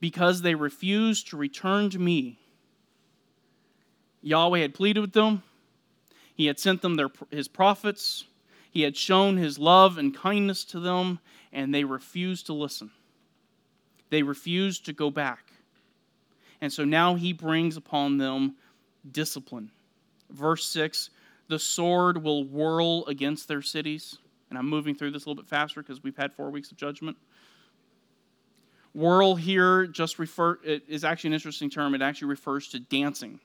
[0.00, 2.38] Because they refused to return to me
[4.26, 5.44] Yahweh had pleaded with them.
[6.34, 8.24] He had sent them their, his prophets.
[8.72, 11.20] He had shown his love and kindness to them,
[11.52, 12.90] and they refused to listen.
[14.10, 15.52] They refused to go back.
[16.60, 18.56] And so now he brings upon them
[19.12, 19.70] discipline.
[20.30, 21.10] Verse 6
[21.48, 24.18] the sword will whirl against their cities.
[24.50, 26.76] And I'm moving through this a little bit faster because we've had four weeks of
[26.76, 27.16] judgment.
[28.94, 31.94] Whirl here just refer it is actually an interesting term.
[31.94, 33.40] It actually refers to dancing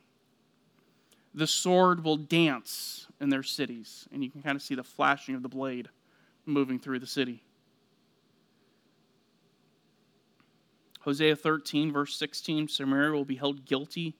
[1.33, 4.07] the sword will dance in their cities.
[4.11, 5.89] And you can kind of see the flashing of the blade
[6.45, 7.43] moving through the city.
[11.01, 14.15] Hosea 13, verse 16 Samaria will be held guilty,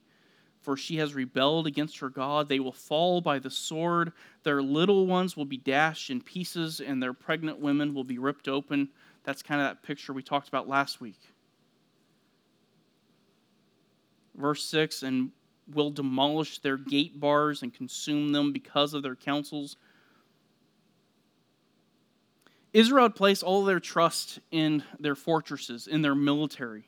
[0.61, 2.47] for she has rebelled against her God.
[2.47, 4.13] They will fall by the sword.
[4.43, 8.47] Their little ones will be dashed in pieces, and their pregnant women will be ripped
[8.47, 8.89] open.
[9.23, 11.19] That's kind of that picture we talked about last week.
[14.35, 15.31] Verse 6 And
[15.73, 19.77] will demolish their gate bars and consume them because of their counsels.
[22.73, 26.85] Israel had placed all their trust in their fortresses, in their military.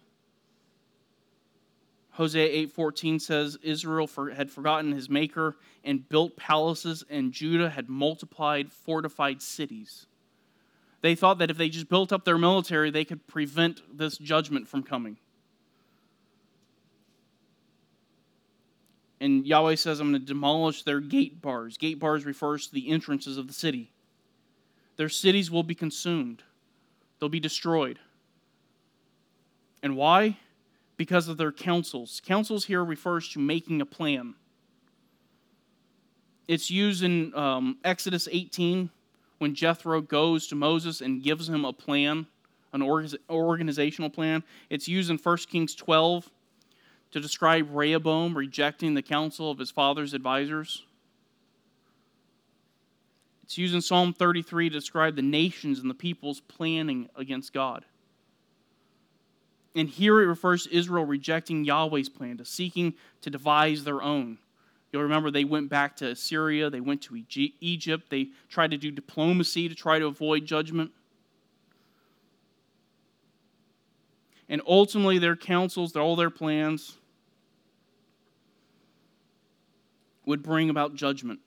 [2.14, 8.72] Hosea 8:14 says Israel had forgotten his maker and built palaces and Judah had multiplied
[8.72, 10.06] fortified cities.
[11.02, 14.68] They thought that if they just built up their military they could prevent this judgment
[14.68, 15.18] from coming.
[19.20, 21.78] And Yahweh says, I'm going to demolish their gate bars.
[21.78, 23.94] Gate bars refers to the entrances of the city.
[24.98, 26.44] Their cities will be consumed,
[27.20, 28.00] they'll be destroyed.
[29.82, 30.38] And why?
[30.98, 32.22] Because of their counsels.
[32.26, 34.36] Counsels here refers to making a plan.
[36.48, 38.90] It's used in um, Exodus 18
[39.40, 42.28] when Jethro goes to Moses and gives him a plan,
[42.74, 42.82] an
[43.30, 44.44] organizational plan.
[44.70, 46.30] It's used in 1 Kings 12
[47.12, 50.84] to describe Rehoboam rejecting the counsel of his father's advisors.
[53.44, 57.86] It's used in Psalm 33 to describe the nations and the peoples planning against God.
[59.76, 64.38] And here it refers to Israel rejecting Yahweh's plan, to seeking to devise their own.
[64.92, 67.24] You'll remember they went back to Syria, they went to
[67.60, 70.92] Egypt, they tried to do diplomacy to try to avoid judgment.
[74.48, 76.98] And ultimately, their counsels, all their plans,
[80.26, 81.40] would bring about judgment.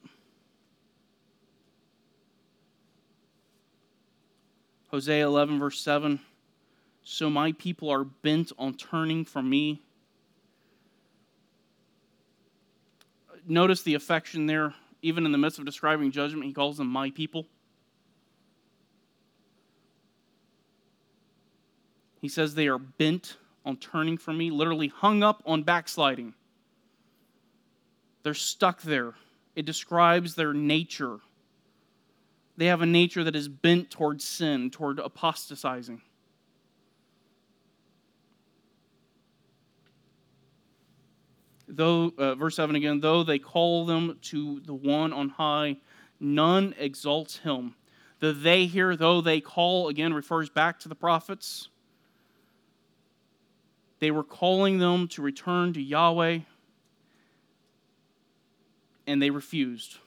[4.90, 6.18] Hosea 11, verse 7
[7.08, 9.80] So my people are bent on turning from me.
[13.46, 14.74] Notice the affection there.
[15.02, 17.46] Even in the midst of describing judgment, he calls them my people.
[22.20, 26.34] He says they are bent on turning from me, literally hung up on backsliding.
[28.24, 29.14] They're stuck there.
[29.54, 31.20] It describes their nature.
[32.56, 36.02] They have a nature that is bent toward sin, toward apostatizing.
[41.68, 45.76] Though uh, verse 7 again though they call them to the one on high
[46.20, 47.74] none exalts him.
[48.20, 51.68] The they here though they call again refers back to the prophets.
[53.98, 56.40] They were calling them to return to yahweh
[59.06, 59.98] and they refused.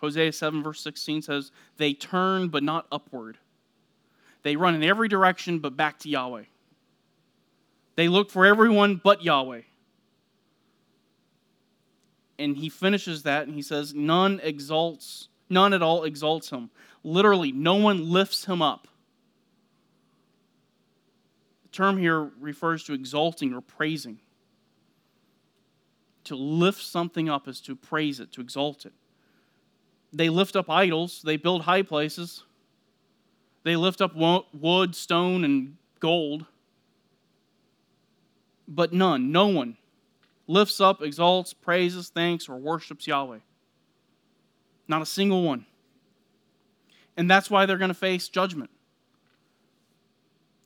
[0.00, 3.38] Hosea 7 verse 16 says they turn but not upward.
[4.42, 6.44] They run in every direction but back to yahweh.
[7.94, 9.62] They look for everyone but yahweh
[12.42, 16.70] and he finishes that and he says, None exalts, none at all exalts him.
[17.04, 18.88] Literally, no one lifts him up.
[21.62, 24.18] The term here refers to exalting or praising.
[26.24, 28.92] To lift something up is to praise it, to exalt it.
[30.12, 32.44] They lift up idols, they build high places,
[33.64, 36.44] they lift up wood, stone, and gold.
[38.68, 39.76] But none, no one
[40.46, 43.38] lifts up, exalts, praises, thanks, or worships Yahweh.
[44.88, 45.66] Not a single one.
[47.16, 48.70] And that's why they're going to face judgment.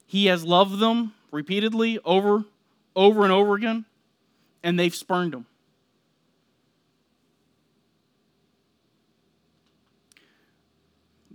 [0.07, 2.45] He has loved them repeatedly over,
[2.95, 3.85] over and over again,
[4.63, 5.47] and they've spurned him.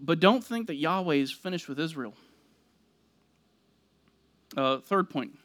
[0.01, 2.15] But don't think that Yahweh is finished with Israel.
[4.57, 5.37] Uh, third point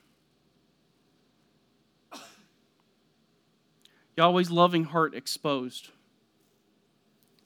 [4.16, 5.90] Yahweh's loving heart exposed.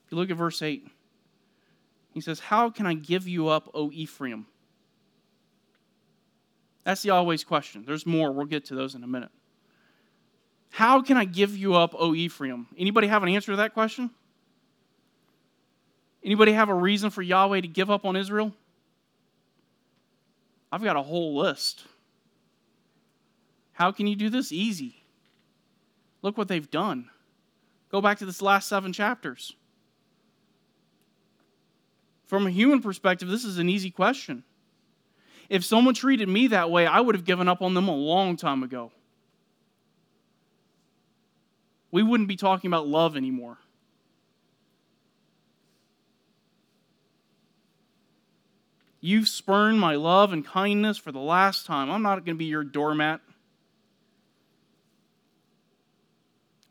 [0.05, 0.87] If you look at verse 8,
[2.13, 4.45] he says, How can I give you up, O Ephraim?
[6.83, 7.83] That's the Yahweh's question.
[7.85, 8.31] There's more.
[8.31, 9.29] We'll get to those in a minute.
[10.71, 12.67] How can I give you up, O Ephraim?
[12.77, 14.09] Anybody have an answer to that question?
[16.23, 18.53] Anybody have a reason for Yahweh to give up on Israel?
[20.71, 21.83] I've got a whole list.
[23.73, 24.51] How can you do this?
[24.51, 25.00] Easy.
[26.21, 27.09] Look what they've done.
[27.91, 29.55] Go back to this last seven chapters.
[32.25, 34.43] From a human perspective, this is an easy question.
[35.49, 38.37] If someone treated me that way, I would have given up on them a long
[38.37, 38.91] time ago.
[41.91, 43.57] We wouldn't be talking about love anymore.
[49.01, 51.89] You've spurned my love and kindness for the last time.
[51.89, 53.19] I'm not going to be your doormat.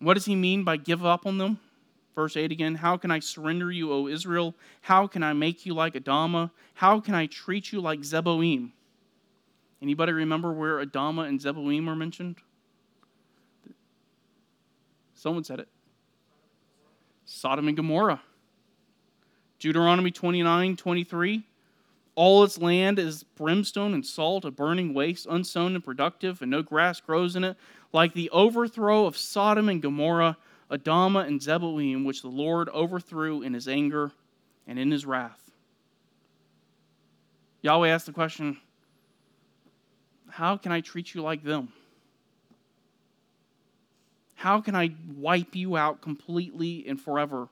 [0.01, 1.61] What does he mean by give up on them?
[2.15, 4.55] Verse 8 again How can I surrender you, O Israel?
[4.83, 6.51] How can I make you like Adama?
[6.75, 8.71] How can I treat you like Zeboim?
[9.83, 12.37] Anybody remember where Adama and Zeboim are mentioned?
[15.15, 15.69] Someone said it.
[17.27, 18.23] Sodom and Gomorrah.
[19.59, 21.45] Deuteronomy 29 23.
[22.17, 26.61] All its land is brimstone and salt, a burning waste, unsown and productive, and no
[26.61, 27.57] grass grows in it
[27.93, 30.37] like the overthrow of Sodom and Gomorrah,
[30.71, 34.13] Adamah and Zeboim, which the Lord overthrew in his anger
[34.67, 35.51] and in his wrath.
[37.63, 38.57] Yahweh asked the question
[40.31, 41.73] How can I treat you like them?
[44.35, 47.49] How can I wipe you out completely and forever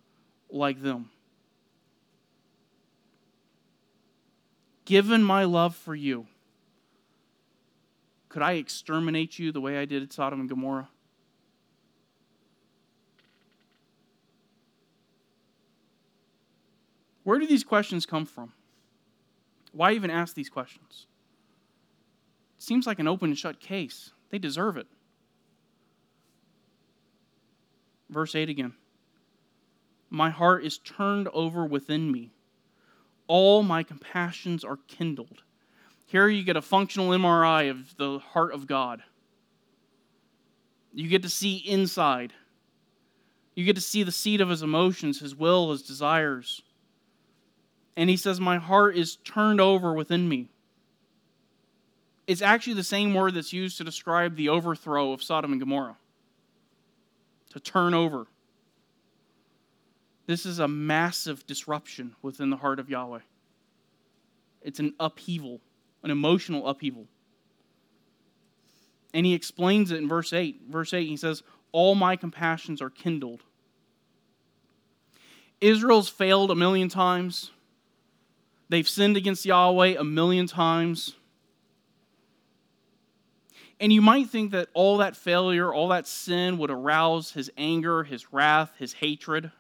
[0.51, 1.11] like them?
[4.87, 6.27] Given my love for you,
[8.29, 10.89] could I exterminate you the way I did at Sodom and Gomorrah?
[17.25, 18.53] Where do these questions come from?
[19.73, 21.07] Why even ask these questions?
[22.57, 24.13] It seems like an open and shut case.
[24.31, 24.87] They deserve it.
[28.09, 28.75] Verse 8 again.
[30.11, 32.33] My heart is turned over within me.
[33.27, 35.43] All my compassions are kindled.
[36.09, 39.03] Here you get a functional MRI of the heart of God.
[40.95, 42.33] You get to see inside.
[43.55, 46.63] You get to see the seat of his emotions, his will, his desires.
[47.95, 50.49] And he says, My heart is turned over within me.
[52.27, 55.99] It's actually the same word that's used to describe the overthrow of Sodom and Gomorrah
[57.51, 58.27] to turn over.
[60.25, 63.21] This is a massive disruption within the heart of Yahweh.
[64.63, 65.61] It's an upheaval
[66.03, 67.07] an emotional upheaval.
[69.15, 70.63] And he explains it in verse 8.
[70.69, 71.43] Verse 8, he says,
[71.73, 73.43] All my compassions are kindled.
[75.61, 77.51] Israel's failed a million times.
[78.69, 81.15] They've sinned against Yahweh a million times.
[83.81, 88.05] And you might think that all that failure, all that sin would arouse his anger,
[88.05, 89.53] his wrath, his hatred.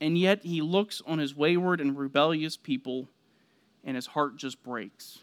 [0.00, 3.08] And yet he looks on his wayward and rebellious people
[3.84, 5.20] and his heart just breaks.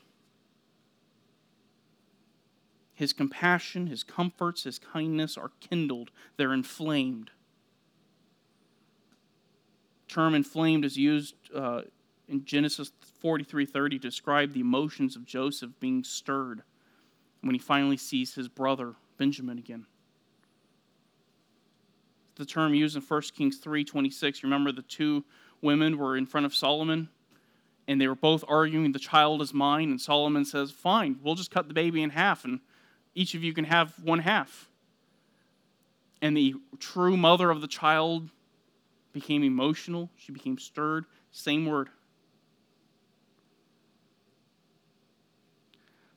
[2.93, 7.32] His compassion, his comforts, his kindness are kindled, they're inflamed.
[10.08, 11.82] Term inflamed is used uh,
[12.30, 12.91] in Genesis
[13.22, 16.64] 43:30 to describe the emotions of Joseph being stirred
[17.41, 19.86] when he finally sees his brother Benjamin again.
[22.36, 25.26] The term used in 1 Kings 3:26, remember the two
[25.62, 27.10] women were in front of Solomon
[27.88, 31.51] and they were both arguing the child is mine and Solomon says, "Fine, we'll just
[31.51, 32.59] cut the baby in half and
[33.13, 34.69] each of you can have one half."
[36.21, 38.29] And the true mother of the child
[39.13, 41.89] became emotional, she became stirred, same word.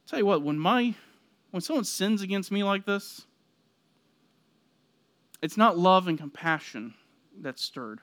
[0.09, 0.95] tell you what, when my
[1.51, 3.27] when someone sins against me like this,
[5.43, 6.95] it's not love and compassion
[7.41, 8.01] that's stirred.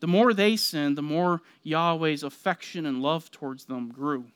[0.00, 4.26] The more they sinned, the more Yahweh's affection and love towards them grew.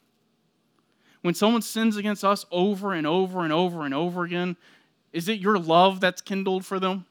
[1.23, 4.57] When someone sins against us over and over and over and over again,
[5.13, 7.07] is it your love that's kindled for them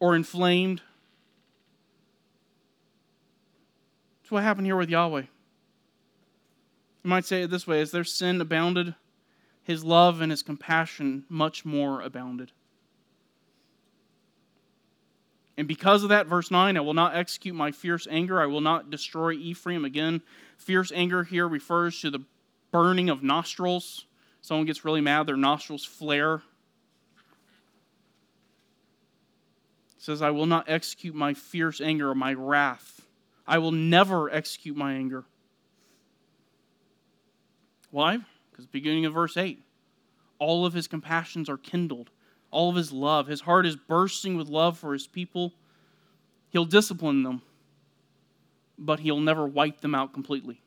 [0.00, 0.82] or inflamed?
[4.20, 5.22] That's what happened here with Yahweh.
[7.04, 8.96] You might say it this way as their sin abounded,
[9.62, 12.50] his love and his compassion much more abounded.
[15.58, 18.40] And because of that, verse 9, I will not execute my fierce anger.
[18.40, 19.84] I will not destroy Ephraim.
[19.84, 20.20] Again,
[20.58, 22.24] fierce anger here refers to the
[22.70, 24.06] burning of nostrils.
[24.42, 26.42] Someone gets really mad, their nostrils flare.
[29.98, 33.06] Says, I will not execute my fierce anger or my wrath.
[33.46, 35.24] I will never execute my anger.
[37.90, 38.18] Why?
[38.50, 39.62] Because beginning of verse 8,
[40.38, 42.10] all of his compassions are kindled,
[42.56, 43.26] all of his love.
[43.26, 45.52] His heart is bursting with love for his people.
[46.48, 47.42] He'll discipline them,
[48.78, 50.62] but he'll never wipe them out completely.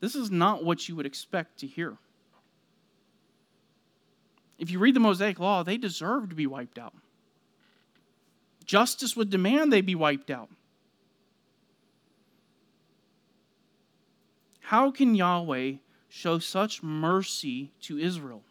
[0.00, 1.98] This is not what you would expect to hear.
[4.58, 6.94] If you read the Mosaic Law, they deserve to be wiped out.
[8.64, 10.48] Justice would demand they be wiped out.
[14.66, 15.74] How can Yahweh
[16.08, 18.42] show such mercy to Israel?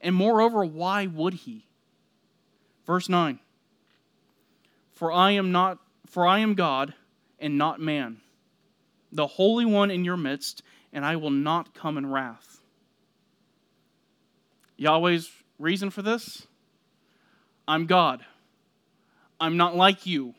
[0.00, 1.66] And moreover, why would he?
[2.86, 3.40] Verse 9
[4.92, 6.94] For I am not for I am God
[7.40, 8.18] and not man,
[9.10, 12.60] the Holy One in your midst, and I will not come in wrath.
[14.76, 16.46] Yahweh's reason for this?
[17.66, 18.24] I'm God.
[19.40, 20.36] I'm not like you.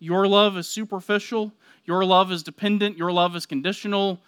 [0.00, 1.52] Your love is superficial.
[1.84, 2.96] Your love is dependent.
[2.96, 4.20] Your love is conditional.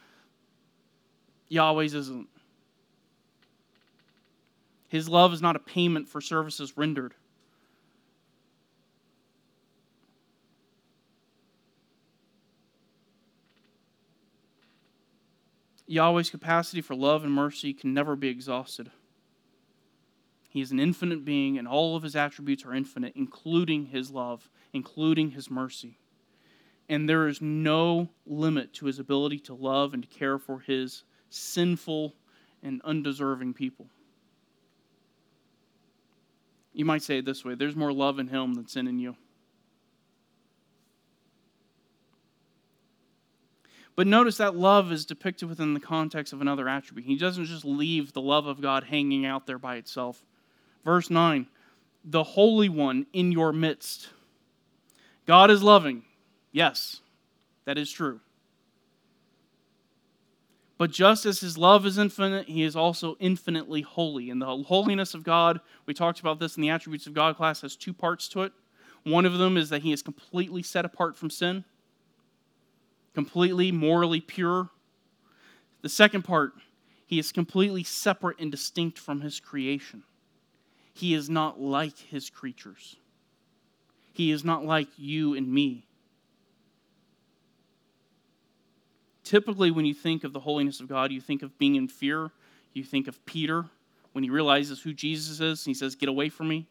[1.48, 2.28] Yahweh's isn't.
[4.88, 7.14] His love is not a payment for services rendered.
[15.86, 18.90] Yahweh's capacity for love and mercy can never be exhausted.
[20.52, 24.50] He is an infinite being, and all of his attributes are infinite, including his love,
[24.74, 25.96] including his mercy.
[26.90, 31.04] And there is no limit to his ability to love and to care for his
[31.30, 32.12] sinful
[32.62, 33.86] and undeserving people.
[36.74, 39.16] You might say it this way there's more love in him than sin in you.
[43.96, 47.06] But notice that love is depicted within the context of another attribute.
[47.06, 50.22] He doesn't just leave the love of God hanging out there by itself.
[50.84, 51.46] Verse 9
[52.04, 54.08] the Holy One in your midst.
[55.24, 56.02] God is loving.
[56.50, 57.00] Yes,
[57.64, 58.20] that is true.
[60.78, 64.30] But just as his love is infinite, he is also infinitely holy.
[64.30, 67.60] And the holiness of God, we talked about this in the attributes of God class,
[67.60, 68.52] has two parts to it.
[69.04, 71.64] One of them is that he is completely set apart from sin
[73.14, 74.70] completely morally pure.
[75.82, 76.52] The second part,
[77.06, 80.04] he is completely separate and distinct from his creation.
[80.92, 82.96] He is not like his creatures.
[84.12, 85.86] He is not like you and me.
[89.24, 92.30] Typically, when you think of the holiness of God, you think of being in fear.
[92.74, 93.66] You think of Peter
[94.12, 96.66] when he realizes who Jesus is and he says, Get away from me.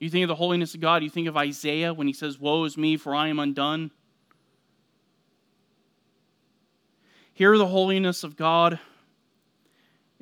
[0.00, 2.64] You think of the holiness of God, you think of Isaiah when he says, Woe
[2.64, 3.92] is me, for I am undone.
[7.32, 8.80] Here, the holiness of God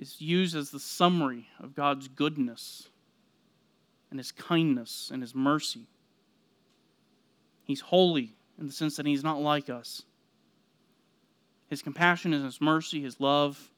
[0.00, 2.88] is used as the summary of God's goodness
[4.10, 5.86] and his kindness and his mercy.
[7.64, 10.02] He's holy in the sense that he's not like us.
[11.68, 13.70] His compassion and his mercy, his love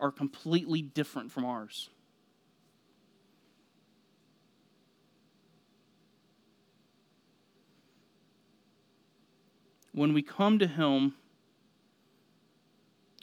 [0.00, 1.90] are completely different from ours.
[9.92, 11.14] When we come to him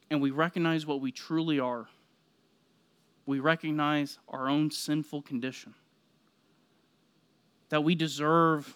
[0.10, 1.90] and we recognize what we truly are,
[3.26, 5.74] we recognize our own sinful condition,
[7.70, 8.74] that we deserve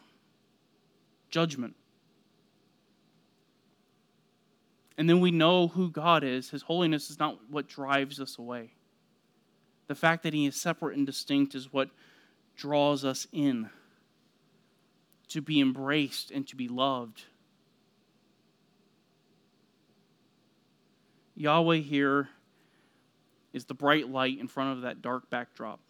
[1.29, 1.75] judgment.
[4.97, 6.49] And then we know who God is.
[6.49, 8.71] His holiness is not what drives us away.
[9.87, 11.89] The fact that He is separate and distinct is what
[12.55, 13.69] draws us in
[15.29, 17.23] to be embraced and to be loved.
[21.35, 22.29] Yahweh here
[23.57, 25.81] is the bright light in front of that dark backdrop.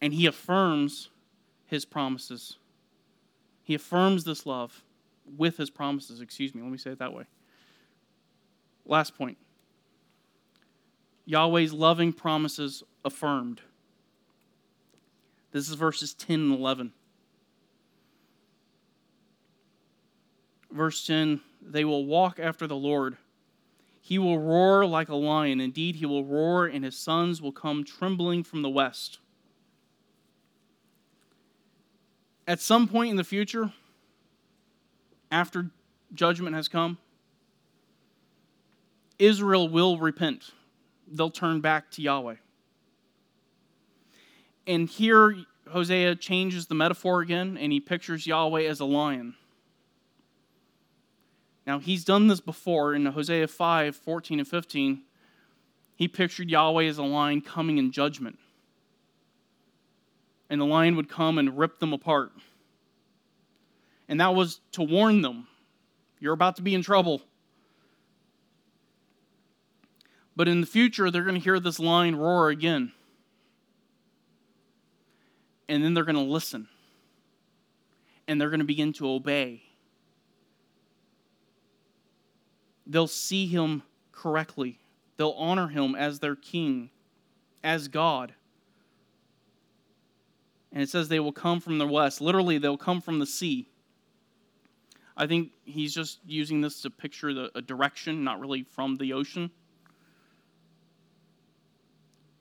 [0.00, 1.08] And he affirms
[1.66, 2.58] his promises.
[3.64, 4.82] He affirms this love
[5.36, 6.20] with his promises.
[6.20, 7.24] Excuse me, let me say it that way.
[8.84, 9.38] Last point
[11.24, 13.60] Yahweh's loving promises affirmed.
[15.52, 16.92] This is verses 10 and 11.
[20.70, 23.16] Verse 10 They will walk after the Lord.
[24.04, 25.60] He will roar like a lion.
[25.60, 29.20] Indeed, he will roar, and his sons will come trembling from the west.
[32.48, 33.72] At some point in the future,
[35.30, 35.70] after
[36.12, 36.98] judgment has come,
[39.20, 40.50] Israel will repent.
[41.06, 42.36] They'll turn back to Yahweh.
[44.66, 49.36] And here, Hosea changes the metaphor again, and he pictures Yahweh as a lion.
[51.66, 55.02] Now, he's done this before in Hosea 5 14 and 15.
[55.94, 58.38] He pictured Yahweh as a lion coming in judgment.
[60.50, 62.32] And the lion would come and rip them apart.
[64.08, 65.46] And that was to warn them
[66.22, 67.20] you're about to be in trouble.
[70.36, 72.92] But in the future, they're going to hear this lion roar again.
[75.68, 76.68] And then they're going to listen.
[78.28, 79.62] And they're going to begin to obey
[82.92, 83.82] they'll see him
[84.12, 84.78] correctly.
[85.16, 86.90] They'll honor him as their king,
[87.64, 88.34] as God.
[90.72, 92.20] And it says they will come from the west.
[92.20, 93.68] Literally, they'll come from the sea.
[95.16, 99.12] I think he's just using this to picture the, a direction, not really from the
[99.12, 99.50] ocean.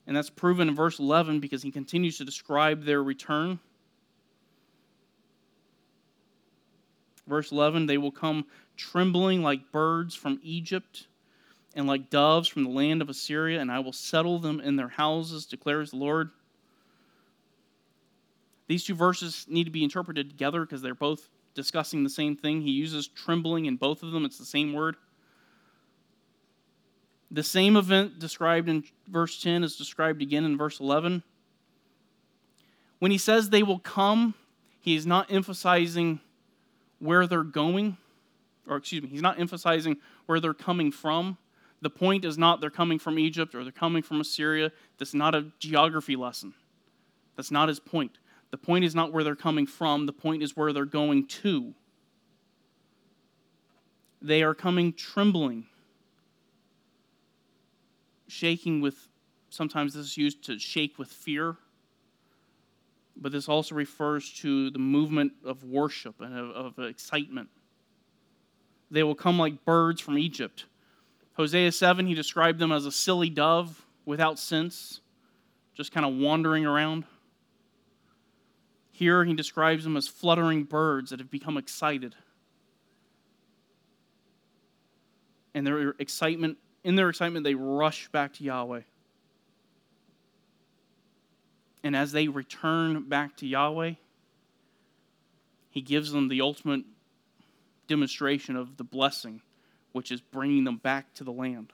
[0.07, 3.59] And that's proven in verse 11 because he continues to describe their return.
[7.31, 11.07] Verse 11 they will come trembling like birds from Egypt
[11.73, 14.89] and like doves from the land of Assyria, and I will settle them in their
[14.89, 16.31] houses, declares the Lord.
[18.67, 22.61] These two verses need to be interpreted together because they're both discussing the same thing.
[22.61, 24.97] He uses trembling in both of them, it's the same word.
[27.31, 31.23] The same event described in verse 10 is described again in verse 11.
[32.99, 34.33] When he says they will come,
[34.81, 36.19] he is not emphasizing
[37.01, 37.97] where they're going,
[38.67, 39.97] or excuse me, he's not emphasizing
[40.27, 41.37] where they're coming from.
[41.81, 44.71] The point is not they're coming from Egypt or they're coming from Assyria.
[44.99, 46.53] That's not a geography lesson.
[47.35, 48.19] That's not his point.
[48.51, 51.73] The point is not where they're coming from, the point is where they're going to.
[54.21, 55.65] They are coming trembling,
[58.27, 59.07] shaking with,
[59.49, 61.57] sometimes this is used to shake with fear
[63.15, 67.49] but this also refers to the movement of worship and of, of, excitement.
[68.89, 70.65] They will come like birds from Egypt.
[71.33, 75.01] Hosea 7, he described them as a silly dove without sense,
[75.73, 77.05] just kind of wandering around.
[78.91, 82.15] Here, he describes them as fluttering birds that have become excited.
[85.53, 88.81] And their excitement, in their excitement, they rush back to Yahweh.
[91.83, 93.93] And as they return back to Yahweh,
[95.69, 96.83] He gives them the ultimate
[97.87, 99.41] demonstration of the blessing,
[99.91, 101.73] which is bringing them back to the land.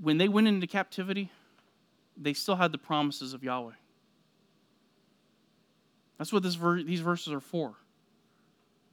[0.00, 1.30] When they went into captivity,
[2.16, 3.72] they still had the promises of Yahweh.
[6.18, 7.74] That's what ver- these verses are for.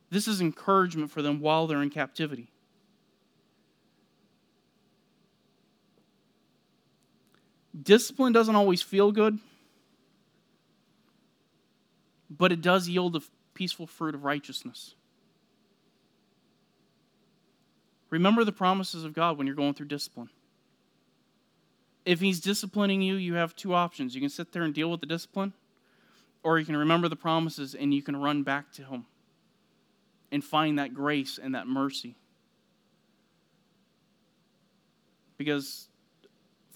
[0.10, 2.53] This is encouragement for them while they're in captivity.
[7.82, 9.40] Discipline doesn't always feel good,
[12.30, 13.22] but it does yield the
[13.54, 14.96] peaceful fruit of righteousness.
[18.10, 20.30] Remember the promises of God when you're going through discipline.
[22.06, 24.14] If He's disciplining you, you have two options.
[24.14, 25.54] You can sit there and deal with the discipline,
[26.44, 29.06] or you can remember the promises and you can run back to Him
[30.32, 32.16] and find that grace and that mercy.
[35.38, 35.88] Because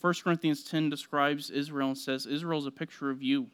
[0.02, 3.48] 1 Corinthians 10 describes Israel and says, Israel is a picture of you.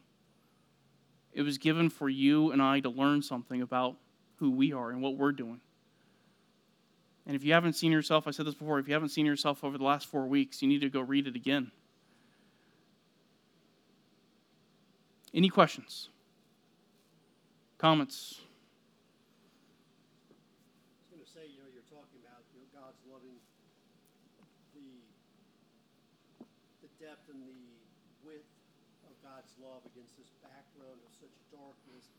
[1.31, 3.95] It was given for you and I to learn something about
[4.35, 5.61] who we are and what we're doing.
[7.25, 9.63] And if you haven't seen yourself, I said this before, if you haven't seen yourself
[9.63, 11.71] over the last four weeks, you need to go read it again.
[15.33, 16.09] Any questions?
[17.77, 18.41] Comments?
[20.29, 20.35] I
[21.09, 23.39] was going to say, you know, you're talking about you know, God's loving
[24.75, 25.07] the
[26.85, 27.65] the depth and the
[28.21, 28.51] width
[29.09, 32.13] of God's love against this background of such darkness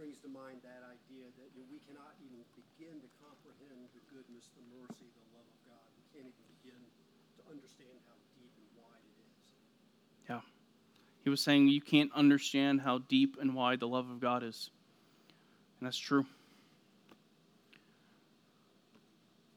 [0.00, 4.00] brings to mind that idea that you know, we cannot even begin to comprehend the
[4.08, 5.84] goodness, the mercy, the love of God.
[5.92, 6.80] We can't even begin
[7.36, 9.36] to understand how deep and wide it is.
[10.24, 10.40] Yeah.
[11.22, 14.70] He was saying you can't understand how deep and wide the love of God is.
[15.78, 16.24] And that's true.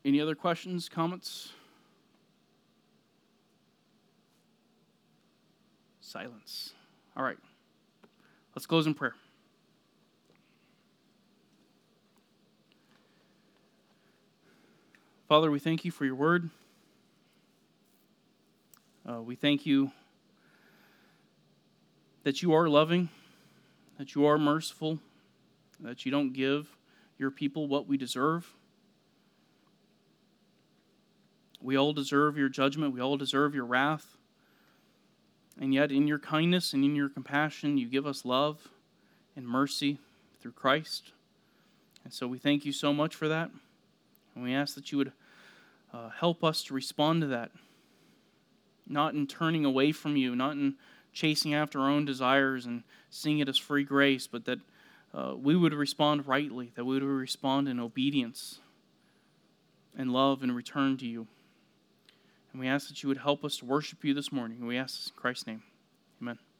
[0.03, 1.53] Any other questions, comments?
[6.01, 6.73] Silence.
[7.15, 7.37] All right.
[8.53, 9.15] Let's close in prayer.
[15.33, 16.51] Father, we thank you for your word.
[19.03, 19.91] Uh, we thank you
[22.21, 23.09] that you are loving,
[23.97, 24.99] that you are merciful,
[25.79, 26.77] that you don't give
[27.17, 28.47] your people what we deserve.
[31.59, 34.17] We all deserve your judgment, we all deserve your wrath.
[35.59, 38.69] And yet, in your kindness and in your compassion, you give us love
[39.35, 39.97] and mercy
[40.39, 41.11] through Christ.
[42.03, 43.49] And so we thank you so much for that.
[44.35, 45.11] And we ask that you would
[45.93, 47.51] uh, help us to respond to that,
[48.87, 50.75] not in turning away from you, not in
[51.13, 54.59] chasing after our own desires and seeing it as free grace, but that
[55.13, 58.59] uh, we would respond rightly, that we would respond in obedience
[59.95, 61.27] and love and return to you.
[62.51, 64.65] And we ask that you would help us to worship you this morning.
[64.65, 65.63] We ask this in Christ's name.
[66.21, 66.39] Amen.